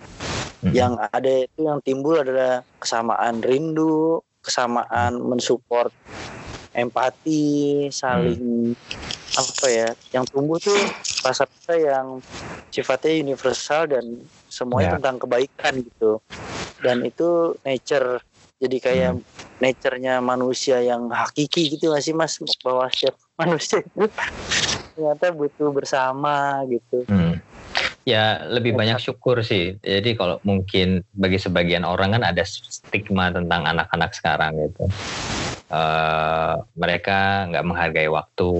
hmm. 0.64 0.72
yang 0.72 0.96
ada 1.00 1.44
itu 1.44 1.60
yang 1.64 1.80
timbul 1.84 2.16
adalah 2.20 2.64
kesamaan 2.80 3.44
rindu 3.44 4.22
kesamaan 4.44 5.20
mensupport 5.20 5.92
empati 6.74 7.88
saling 7.92 8.74
hmm 8.74 9.12
apa 9.34 9.66
ya 9.66 9.88
yang 10.14 10.24
tumbuh 10.30 10.62
tuh 10.62 10.78
rasa-rasa 11.26 11.74
yang 11.74 12.22
sifatnya 12.70 13.18
universal 13.18 13.90
dan 13.90 14.22
semuanya 14.54 14.94
yeah. 14.94 14.96
tentang 15.02 15.16
kebaikan 15.26 15.74
gitu 15.82 16.22
dan 16.78 17.02
itu 17.02 17.58
nature 17.66 18.22
jadi 18.62 18.76
kayak 18.78 19.12
hmm. 19.18 19.24
nature-nya 19.58 20.14
manusia 20.22 20.78
yang 20.78 21.10
hakiki 21.10 21.74
gitu 21.74 21.90
gak 21.90 22.04
sih 22.06 22.14
mas 22.14 22.38
bahwa 22.62 22.86
setiap 22.94 23.18
manusia 23.40 23.82
itu 23.82 24.06
ternyata 24.94 25.26
butuh 25.34 25.74
bersama 25.74 26.62
gitu 26.70 27.02
hmm. 27.10 27.42
Ya 28.04 28.44
lebih 28.52 28.76
banyak 28.76 29.00
syukur 29.00 29.40
sih. 29.40 29.80
Jadi 29.80 30.12
kalau 30.12 30.36
mungkin 30.44 31.00
bagi 31.16 31.40
sebagian 31.40 31.88
orang 31.88 32.12
kan 32.12 32.20
ada 32.20 32.44
stigma 32.44 33.32
tentang 33.32 33.64
anak-anak 33.64 34.12
sekarang 34.12 34.60
gitu. 34.60 34.84
Eh, 35.70 36.54
mereka 36.76 37.48
nggak 37.50 37.64
menghargai 37.66 38.08
waktu, 38.10 38.52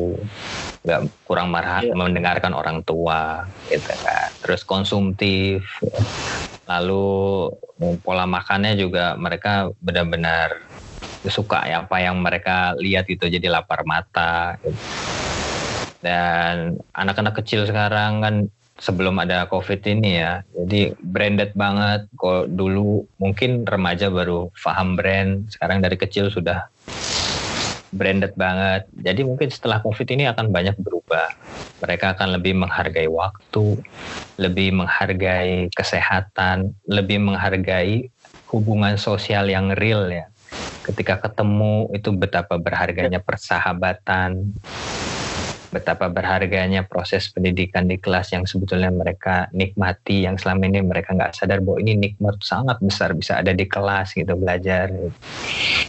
nggak 0.85 1.01
kurang 1.25 1.49
marah 1.49 1.81
Iya. 1.85 1.97
mendengarkan 1.97 2.53
orang 2.53 2.85
tua, 2.85 3.49
gitu 3.69 3.93
kan. 4.01 4.31
Terus 4.45 4.63
konsumtif, 4.65 5.65
lalu 6.65 7.49
eh, 7.81 7.97
pola 8.05 8.25
makannya 8.25 8.77
juga 8.77 9.17
mereka 9.17 9.69
benar-benar 9.81 10.53
suka 11.25 11.65
ya 11.65 11.89
apa 11.89 12.05
yang 12.05 12.21
mereka 12.21 12.77
lihat 12.77 13.09
itu 13.09 13.25
jadi 13.29 13.49
lapar 13.49 13.85
mata. 13.89 14.61
gitu. 14.61 14.77
Dan 16.05 16.77
anak-anak 16.93 17.33
kecil 17.41 17.65
sekarang 17.65 18.21
kan 18.21 18.35
sebelum 18.79 19.18
ada 19.22 19.47
covid 19.47 19.81
ini 19.87 20.18
ya, 20.18 20.43
jadi 20.64 20.95
branded 20.99 21.55
banget. 21.55 22.11
Kok 22.18 22.51
dulu 22.51 23.07
mungkin 23.22 23.62
remaja 23.62 24.11
baru 24.11 24.51
paham 24.59 24.99
brand, 24.99 25.47
sekarang 25.51 25.79
dari 25.79 25.95
kecil 25.95 26.31
sudah 26.31 26.66
branded 27.95 28.35
banget. 28.35 28.91
Jadi 28.99 29.22
mungkin 29.22 29.49
setelah 29.49 29.79
covid 29.79 30.11
ini 30.11 30.27
akan 30.27 30.51
banyak 30.51 30.75
berubah. 30.83 31.31
Mereka 31.87 32.18
akan 32.18 32.41
lebih 32.41 32.59
menghargai 32.59 33.07
waktu, 33.07 33.79
lebih 34.41 34.75
menghargai 34.75 35.70
kesehatan, 35.70 36.75
lebih 36.91 37.22
menghargai 37.22 38.11
hubungan 38.51 38.99
sosial 38.99 39.47
yang 39.47 39.75
real 39.79 40.11
ya. 40.11 40.27
Ketika 40.85 41.16
ketemu 41.22 41.89
itu 41.97 42.12
betapa 42.12 42.61
berharganya 42.61 43.18
persahabatan, 43.22 44.53
betapa 45.75 46.07
berharganya 46.07 46.87
proses 46.87 47.27
pendidikan 47.35 47.91
di 47.91 47.99
kelas 47.99 48.31
yang 48.31 48.47
sebetulnya 48.47 48.95
mereka 48.95 49.51
nikmati 49.51 50.22
yang 50.22 50.39
selama 50.39 50.70
ini 50.70 50.87
mereka 50.87 51.18
nggak 51.18 51.35
sadar 51.35 51.59
bahwa 51.59 51.83
ini 51.83 51.99
nikmat 51.99 52.39
sangat 52.39 52.79
besar 52.79 53.18
bisa 53.18 53.43
ada 53.43 53.51
di 53.51 53.66
kelas 53.66 54.14
gitu 54.14 54.39
belajar 54.39 54.95
gitu. 54.95 55.11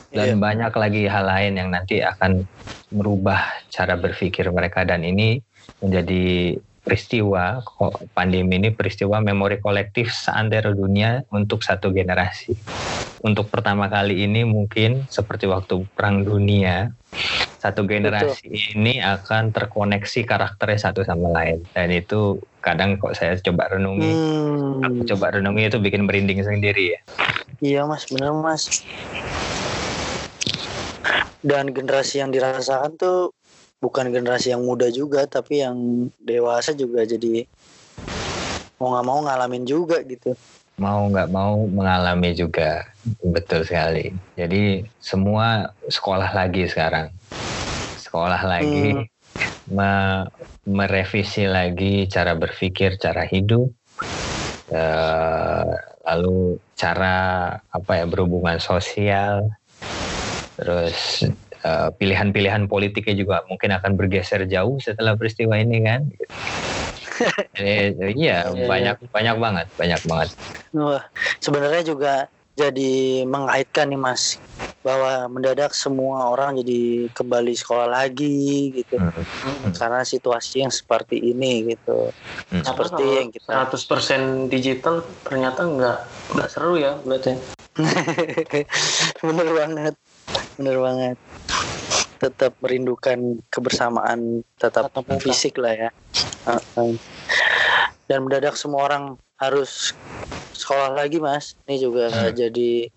dan 0.09 0.27
Iya. 0.33 0.41
banyak 0.41 0.73
lagi 0.73 1.03
hal 1.05 1.25
lain 1.29 1.53
yang 1.61 1.69
nanti 1.69 2.01
akan 2.01 2.49
merubah 2.89 3.45
cara 3.69 3.93
berpikir 3.93 4.49
mereka 4.49 4.81
dan 4.81 5.05
ini 5.05 5.37
menjadi 5.85 6.57
peristiwa 6.81 7.61
pandemi 8.13 8.61
ini 8.61 8.69
peristiwa 8.73 9.21
memori 9.21 9.57
kolektif 9.57 10.13
seantero 10.13 10.73
dunia 10.73 11.25
untuk 11.33 11.61
satu 11.61 11.89
generasi 11.89 12.53
untuk 13.25 13.49
pertama 13.49 13.89
kali 13.89 14.21
ini 14.21 14.45
mungkin 14.45 15.09
seperti 15.09 15.49
waktu 15.49 15.81
perang 15.97 16.21
dunia 16.21 16.93
satu 17.59 17.81
generasi 17.89 18.45
ini 18.77 19.01
akan 19.01 19.49
terkoneksi 19.49 20.21
karakternya 20.27 20.79
satu 20.91 21.01
sama 21.01 21.33
lain. 21.33 21.65
Dan 21.73 21.89
itu 21.89 22.37
kadang 22.61 23.01
kok 23.01 23.17
saya 23.17 23.33
coba 23.41 23.73
renungi. 23.73 24.13
Hmm, 24.13 24.85
aku 24.85 25.01
coba 25.15 25.33
renungi 25.33 25.71
itu 25.71 25.77
bikin 25.81 26.05
merinding 26.05 26.45
sendiri 26.45 26.93
ya. 26.93 26.99
Iya 27.63 27.81
mas, 27.89 28.05
bener 28.11 28.35
mas. 28.37 28.85
Dan 31.41 31.73
generasi 31.73 32.21
yang 32.21 32.29
dirasakan 32.29 32.97
tuh 32.97 33.33
bukan 33.81 34.09
generasi 34.09 34.53
yang 34.53 34.65
muda 34.65 34.89
juga, 34.89 35.25
tapi 35.25 35.61
yang 35.61 36.09
dewasa 36.21 36.73
juga. 36.77 37.05
Jadi 37.05 37.45
mau 38.77 38.93
nggak 38.93 39.05
mau 39.05 39.19
ngalamin 39.25 39.63
juga 39.63 40.01
gitu. 40.03 40.37
Mau 40.75 41.07
nggak 41.07 41.29
mau 41.31 41.67
mengalami 41.71 42.35
juga. 42.35 42.83
Betul 43.21 43.63
sekali. 43.63 44.17
Jadi 44.35 44.83
semua 44.99 45.71
sekolah 45.87 46.31
lagi 46.35 46.67
sekarang. 46.67 47.13
Sekolah 47.95 48.41
lagi 48.43 48.91
me- 49.69 50.27
merevisi 50.65 51.45
lagi 51.47 52.09
cara 52.11 52.33
berpikir 52.35 52.97
cara 52.99 53.23
hidup. 53.23 53.71
Eh, 54.65 55.73
lalu 56.05 56.57
cara 56.73 57.15
apa 57.69 57.91
ya 58.01 58.05
berhubungan 58.09 58.57
sosial. 58.59 59.45
Terus 60.55 61.23
eh, 61.63 61.89
pilihan-pilihan 61.99 62.67
politiknya 62.67 63.15
juga 63.15 63.35
mungkin 63.47 63.75
akan 63.75 63.95
bergeser 63.99 64.47
jauh 64.47 64.79
setelah 64.79 65.15
peristiwa 65.19 65.55
ini 65.59 65.83
kan 65.83 66.07
iya 67.59 68.45
Iya, 68.51 68.67
banyak 68.67 68.95
banyak 69.11 69.35
banget 69.39 69.67
banyak 69.79 70.01
banget 70.05 70.29
Wah, 70.75 71.03
sebenarnya 71.39 71.83
juga 71.87 72.13
jadi 72.55 73.23
mengaitkan 73.23 73.87
nih 73.91 73.99
Mas 73.99 74.39
bahwa 74.85 75.25
mendadak 75.31 75.73
semua 75.73 76.29
orang 76.29 76.61
jadi 76.61 77.09
kembali 77.15 77.53
sekolah 77.57 77.89
lagi 77.89 78.69
gitu 78.83 79.01
Hmm. 79.45 79.69
karena 79.77 80.01
situasi 80.01 80.65
yang 80.65 80.73
seperti 80.73 81.21
ini 81.21 81.69
gitu. 81.69 82.09
Hmm. 82.49 82.65
Seperti 82.65 83.03
yang 83.05 83.29
kita 83.29 83.69
100% 83.69 84.49
digital 84.49 85.05
ternyata 85.21 85.69
nggak 85.69 85.99
nggak 86.33 86.49
seru 86.49 86.81
ya 86.81 86.97
berarti. 87.01 87.37
bener 89.25 89.49
banget, 89.53 89.93
bener 90.57 90.77
banget. 90.81 91.17
Tetap 92.15 92.55
merindukan 92.63 93.43
kebersamaan 93.51 94.41
tetap 94.55 94.91
muka. 94.95 95.19
fisik 95.19 95.59
lah 95.59 95.73
ya. 95.75 95.89
Heeh. 96.47 96.95
Dan 98.05 98.29
mendadak 98.29 98.55
semua 98.55 98.85
orang 98.87 99.03
harus 99.35 99.91
sekolah 100.55 100.95
lagi 100.95 101.19
Mas. 101.19 101.59
Ini 101.67 101.75
juga 101.77 102.07
Hmm. 102.09 102.31
jadi 102.31 102.87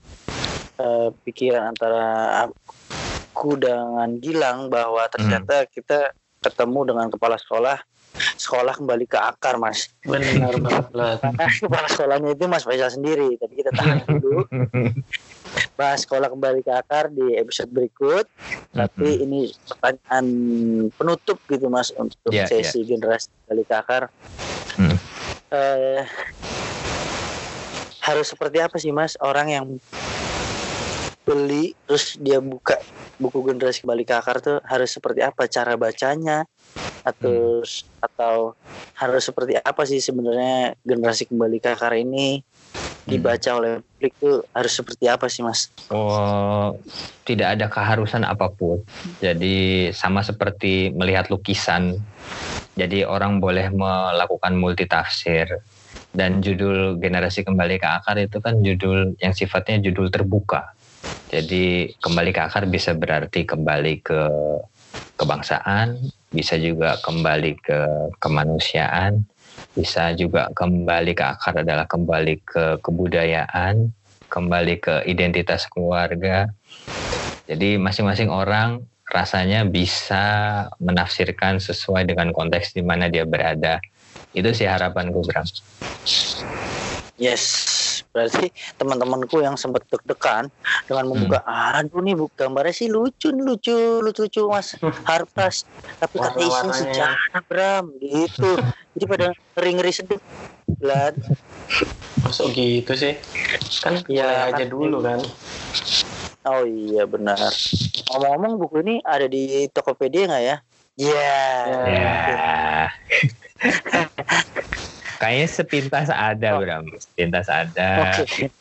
eh, 0.78 1.08
pikiran 1.26 1.74
antara 1.74 2.06
aku 2.46 3.58
dengan 3.58 4.14
Gilang 4.22 4.70
bahwa 4.70 5.10
ternyata 5.10 5.66
kita 5.66 6.14
ketemu 6.38 6.94
dengan 6.94 7.06
kepala 7.10 7.34
sekolah 7.34 7.82
sekolah 8.38 8.74
kembali 8.78 9.04
ke 9.04 9.18
akar 9.18 9.58
mas. 9.58 9.90
Benar 10.06 10.54
banget. 10.62 11.18
kepala 11.66 11.88
sekolahnya 11.90 12.30
itu 12.38 12.44
mas 12.46 12.62
Faisal 12.62 12.94
sendiri 12.94 13.34
tapi 13.36 13.52
kita 13.58 13.70
tahan 13.74 14.06
dulu. 14.06 14.46
Bahas 15.74 16.06
sekolah 16.06 16.30
kembali 16.30 16.62
ke 16.62 16.72
akar 16.72 17.10
di 17.10 17.34
episode 17.34 17.70
berikut 17.74 18.26
tapi 18.72 19.26
ini 19.26 19.50
pertanyaan 19.66 20.26
penutup 20.94 21.38
gitu 21.50 21.66
mas 21.66 21.90
untuk 21.98 22.30
Ya, 22.30 22.46
sesi 22.46 22.86
generasi 22.86 23.26
kembali 23.44 23.62
ke 23.66 23.74
akar. 23.74 24.02
Hmm. 24.78 24.96
Eh, 25.48 26.02
harus 28.06 28.26
seperti 28.30 28.58
apa 28.62 28.76
sih 28.78 28.94
mas? 28.94 29.18
Orang 29.18 29.48
yang 29.50 29.66
beli 31.28 31.76
terus 31.84 32.16
dia 32.16 32.40
buka 32.40 32.80
buku 33.20 33.44
generasi 33.44 33.84
kembali 33.84 34.06
ke 34.08 34.14
akar 34.16 34.40
tuh 34.40 34.62
harus 34.64 34.88
seperti 34.88 35.20
apa 35.20 35.44
cara 35.50 35.76
bacanya 35.76 36.48
atau 37.08 37.64
atau 38.02 38.36
harus 38.98 39.22
seperti 39.22 39.54
apa 39.58 39.82
sih 39.86 40.02
sebenarnya 40.02 40.74
generasi 40.82 41.30
kembali 41.30 41.62
ke 41.62 41.68
akar 41.70 41.94
ini 41.94 42.42
dibaca 43.08 43.50
oleh 43.56 43.80
publik 43.80 44.12
tuh 44.20 44.44
harus 44.52 44.72
seperti 44.74 45.04
apa 45.08 45.26
sih 45.32 45.40
mas? 45.40 45.72
Oh, 45.88 46.76
tidak 47.24 47.56
ada 47.56 47.66
keharusan 47.72 48.26
apa 48.28 48.52
pun. 48.52 48.84
Jadi 49.16 49.88
sama 49.96 50.20
seperti 50.20 50.92
melihat 50.92 51.32
lukisan. 51.32 51.96
Jadi 52.76 53.08
orang 53.08 53.40
boleh 53.40 53.72
melakukan 53.72 54.52
multitafsir. 54.54 55.48
Dan 56.08 56.40
judul 56.40 57.00
generasi 57.00 57.44
kembali 57.44 57.80
ke 57.80 57.88
akar 57.88 58.16
itu 58.20 58.40
kan 58.40 58.60
judul 58.60 59.16
yang 59.20 59.32
sifatnya 59.32 59.80
judul 59.80 60.08
terbuka. 60.12 60.76
Jadi 61.28 61.92
kembali 62.00 62.30
ke 62.32 62.40
akar 62.48 62.64
bisa 62.68 62.96
berarti 62.96 63.44
kembali 63.44 63.94
ke 64.00 64.20
kebangsaan, 65.20 66.00
bisa 66.28 66.60
juga 66.60 67.00
kembali 67.00 67.52
ke 67.60 67.80
kemanusiaan, 68.20 69.24
bisa 69.72 70.12
juga 70.12 70.52
kembali 70.52 71.16
ke 71.16 71.24
akar 71.24 71.64
adalah 71.64 71.88
kembali 71.88 72.34
ke 72.44 72.64
kebudayaan, 72.84 73.88
kembali 74.28 74.74
ke 74.82 74.94
identitas 75.08 75.64
keluarga. 75.70 76.52
Jadi 77.48 77.80
masing-masing 77.80 78.28
orang 78.28 78.84
rasanya 79.08 79.64
bisa 79.64 80.24
menafsirkan 80.84 81.56
sesuai 81.56 82.04
dengan 82.04 82.28
konteks 82.36 82.76
di 82.76 82.84
mana 82.84 83.08
dia 83.08 83.24
berada. 83.24 83.80
Itu 84.36 84.52
sih 84.52 84.68
harapanku, 84.68 85.24
Bram. 85.24 85.48
Yes, 87.16 87.44
berarti 88.18 88.50
teman-temanku 88.74 89.38
yang 89.38 89.54
sempat 89.54 89.86
deg-degan 89.86 90.50
dengan 90.90 91.04
membuka, 91.06 91.38
aduh 91.46 92.02
nih 92.02 92.18
bu 92.18 92.26
gambarnya 92.34 92.74
sih 92.74 92.90
lucu 92.90 93.30
nih 93.30 93.46
lucu 93.46 94.02
lucu 94.02 94.26
lucu 94.26 94.42
mas 94.50 94.74
Harpas, 95.06 95.62
tapi 96.02 96.18
kata 96.18 96.38
isinya 96.42 96.74
sejarah 96.74 97.42
Bram 97.46 97.94
gitu. 98.02 98.58
Jadi 98.98 99.04
pada 99.06 99.26
ngeri-ngeri 99.54 99.92
sedih. 99.94 100.18
Lan. 100.82 101.14
Masuk 102.26 102.50
gitu 102.52 102.92
sih. 102.98 103.14
Kan 103.80 104.02
Iya, 104.10 104.26
mulai 104.26 104.50
aja 104.50 104.64
kan. 104.66 104.68
dulu 104.68 104.98
kan. 105.00 105.18
Oh 106.48 106.62
iya 106.66 107.06
benar. 107.06 107.38
Ngomong-ngomong 108.10 108.52
buku 108.58 108.76
ini 108.82 108.94
ada 109.06 109.30
di 109.30 109.70
Tokopedia 109.70 110.26
nggak 110.26 110.44
ya? 110.44 110.56
Iya. 110.98 111.38
Ya. 111.70 111.82
Ya. 112.26 112.90
Kayaknya 115.18 115.48
sepintas 115.50 116.08
ada, 116.14 116.62
Bram. 116.62 116.86
Sepintas 116.94 117.50
ada. 117.50 118.14
Oke. 118.22 118.54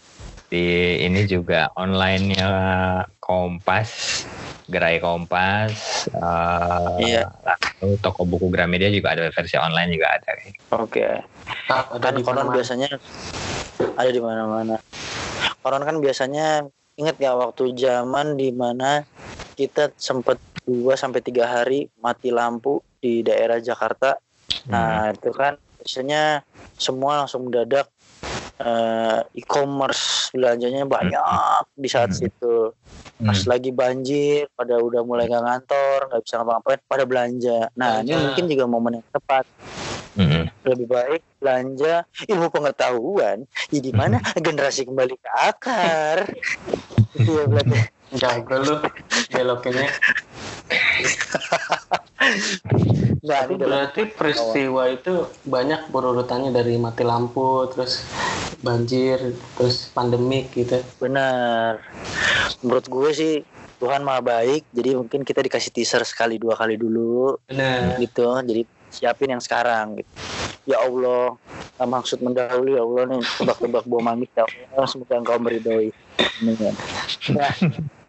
Di 0.49 0.65
ini 1.05 1.27
juga 1.29 1.69
online-nya 1.77 2.47
Kompas, 3.21 3.89
Gerai 4.65 4.97
Kompas. 4.97 6.09
eh, 6.09 6.97
Iya. 6.97 7.29
Lalu 7.77 7.93
toko 8.01 8.25
buku 8.25 8.49
Gramedia 8.49 8.89
juga 8.89 9.13
ada 9.13 9.29
versi 9.29 9.53
online 9.53 9.93
juga 9.93 10.17
ada. 10.17 10.31
Oke. 10.81 11.05
Ah, 11.69 11.85
ada 11.93 12.09
Kan 12.09 12.17
di 12.17 12.23
konon 12.25 12.49
biasanya 12.49 12.89
ada 13.93 14.09
di 14.09 14.17
mana-mana. 14.17 14.81
Konon 15.61 15.83
kan 15.85 16.01
biasanya 16.01 16.65
ingat 16.97 17.21
ya 17.21 17.37
waktu 17.37 17.77
zaman 17.77 18.33
di 18.33 18.49
mana 18.49 19.05
kita 19.53 19.93
sempat 19.93 20.41
dua 20.65 20.97
sampai 20.97 21.21
tiga 21.21 21.45
hari 21.45 21.85
mati 22.01 22.33
lampu 22.33 22.81
di 22.97 23.21
daerah 23.21 23.61
Jakarta. 23.61 24.17
Nah 24.73 25.13
itu 25.13 25.29
kan 25.29 25.53
biasanya 25.87 26.43
semua 26.75 27.23
langsung 27.23 27.47
mendadak 27.47 27.87
eh, 28.57 29.21
e-commerce 29.37 30.33
belanjanya 30.33 30.83
banyak 30.83 31.63
di 31.77 31.87
saat 31.87 32.09
Hmm. 32.11 32.19
situ. 32.25 32.73
Pas 33.21 33.37
Hmm. 33.37 33.47
lagi 33.47 33.69
banjir, 33.69 34.49
pada 34.51 34.75
udah 34.77 35.01
mulai 35.05 35.29
nggak 35.29 35.45
ngantor, 35.45 35.99
nggak 36.09 36.21
bisa 36.25 36.33
ngapa-ngapain, 36.37 36.81
pada 36.83 37.03
belanja. 37.05 37.59
Nah 37.77 38.01
ini 38.01 38.11
Belanja. 38.11 38.17
mungkin 38.19 38.45
juga 38.49 38.65
momen 38.65 38.93
yang 38.97 39.07
tepat. 39.13 39.45
Hmm. 40.17 40.43
Lebih 40.65 40.87
baik 40.89 41.21
belanja 41.37 41.93
ilmu 42.25 42.47
pengetahuan. 42.49 43.37
Ya 43.69 43.79
di 43.79 43.93
mana 43.93 44.17
generasi 44.35 44.83
kembali 44.83 45.15
ke 45.15 45.29
akar. 45.37 46.17
Itu 47.15 47.31
ya 47.37 47.45
berarti. 47.45 47.77
Jago 48.09 48.55
lu 48.57 48.75
belokinnya. 49.29 49.85
Nah, 53.27 53.43
dalam 53.43 53.59
berarti 53.59 54.07
peristiwa 54.07 54.87
itu 54.87 55.27
banyak 55.43 55.91
berurutannya 55.91 56.53
dari 56.53 56.79
mati 56.79 57.03
lampu, 57.03 57.67
terus 57.73 58.07
banjir, 58.63 59.19
terus 59.57 59.91
pandemik 59.91 60.53
gitu. 60.55 60.79
Benar. 61.01 61.81
Menurut 62.63 62.85
gue 62.87 63.09
sih 63.11 63.33
Tuhan 63.77 64.01
maha 64.01 64.23
baik, 64.23 64.71
jadi 64.73 64.97
mungkin 64.97 65.21
kita 65.21 65.43
dikasih 65.43 65.69
teaser 65.75 66.01
sekali 66.07 66.39
dua 66.41 66.57
kali 66.57 66.79
dulu 66.79 67.37
Benar. 67.45 67.99
gitu. 68.01 68.25
Jadi 68.41 68.61
siapin 68.89 69.35
yang 69.35 69.43
sekarang 69.43 70.01
gitu. 70.01 70.11
Ya 70.67 70.83
Allah, 70.83 71.35
maksud 71.77 72.19
mendahului 72.25 72.73
ya 72.73 72.81
Allah 72.81 73.03
nih 73.11 73.21
tebak-tebak 73.37 73.83
buah 73.85 74.03
mamik 74.13 74.31
ya 74.33 74.43
Allah 74.47 74.87
semoga 74.89 75.15
engkau 75.19 75.37
meridhoi. 75.37 75.93
Amin. 76.41 76.73
Nah, 77.37 77.53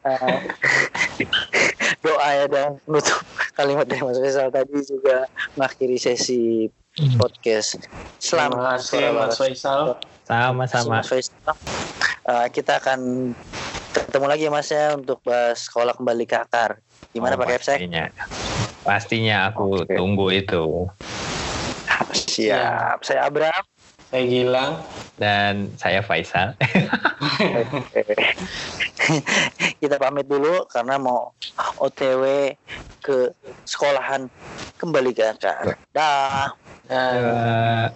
eh, 0.08 0.38
doa 2.06 2.28
ya 2.34 2.46
dan 2.48 2.70
penutup 2.84 3.18
kalimat 3.58 3.84
dari 3.88 4.02
Mas 4.04 4.18
Faisal 4.20 4.48
tadi 4.52 4.78
juga 4.84 5.26
mengakhiri 5.56 5.98
sesi 5.98 6.68
podcast. 7.16 7.78
Terima 8.18 8.50
Selamat 8.50 8.58
kasih 8.82 9.04
Mas 9.14 9.36
Faisal. 9.38 9.80
Sama-sama. 10.26 11.00
Mas 11.00 11.08
Faisal. 11.08 11.54
Eh, 12.28 12.46
kita 12.52 12.82
akan 12.82 13.32
ketemu 13.94 14.26
lagi 14.28 14.42
ya 14.44 14.52
Mas 14.52 14.68
ya 14.68 14.96
untuk 14.98 15.22
bahas 15.24 15.64
sekolah 15.64 15.96
kembali 15.96 16.24
ke 16.28 16.36
akar. 16.36 16.82
Gimana 17.16 17.34
Oh, 17.34 17.40
Pak 17.40 17.48
Kepsek? 17.56 17.78
Pastinya. 17.80 18.04
Pastinya 18.84 19.36
aku 19.48 19.84
Oke. 19.84 19.96
tunggu 19.96 20.28
itu. 20.32 20.86
Siap. 22.12 23.00
Saya 23.00 23.26
Abraham. 23.26 23.64
Saya 24.08 24.24
Gilang. 24.24 24.72
Dan 25.18 25.74
saya 25.74 26.00
Faisal. 26.00 26.54
kita 29.82 29.98
pamit 29.98 30.30
dulu 30.30 30.62
karena 30.70 30.94
mau 30.94 31.34
OTW 31.82 32.54
ke 33.02 33.34
sekolahan 33.66 34.30
kembali 34.78 35.10
ke 35.10 35.22
akar. 35.26 35.74
Dah. 35.90 36.54
Dan 36.88 36.88
Eh, 36.88 37.86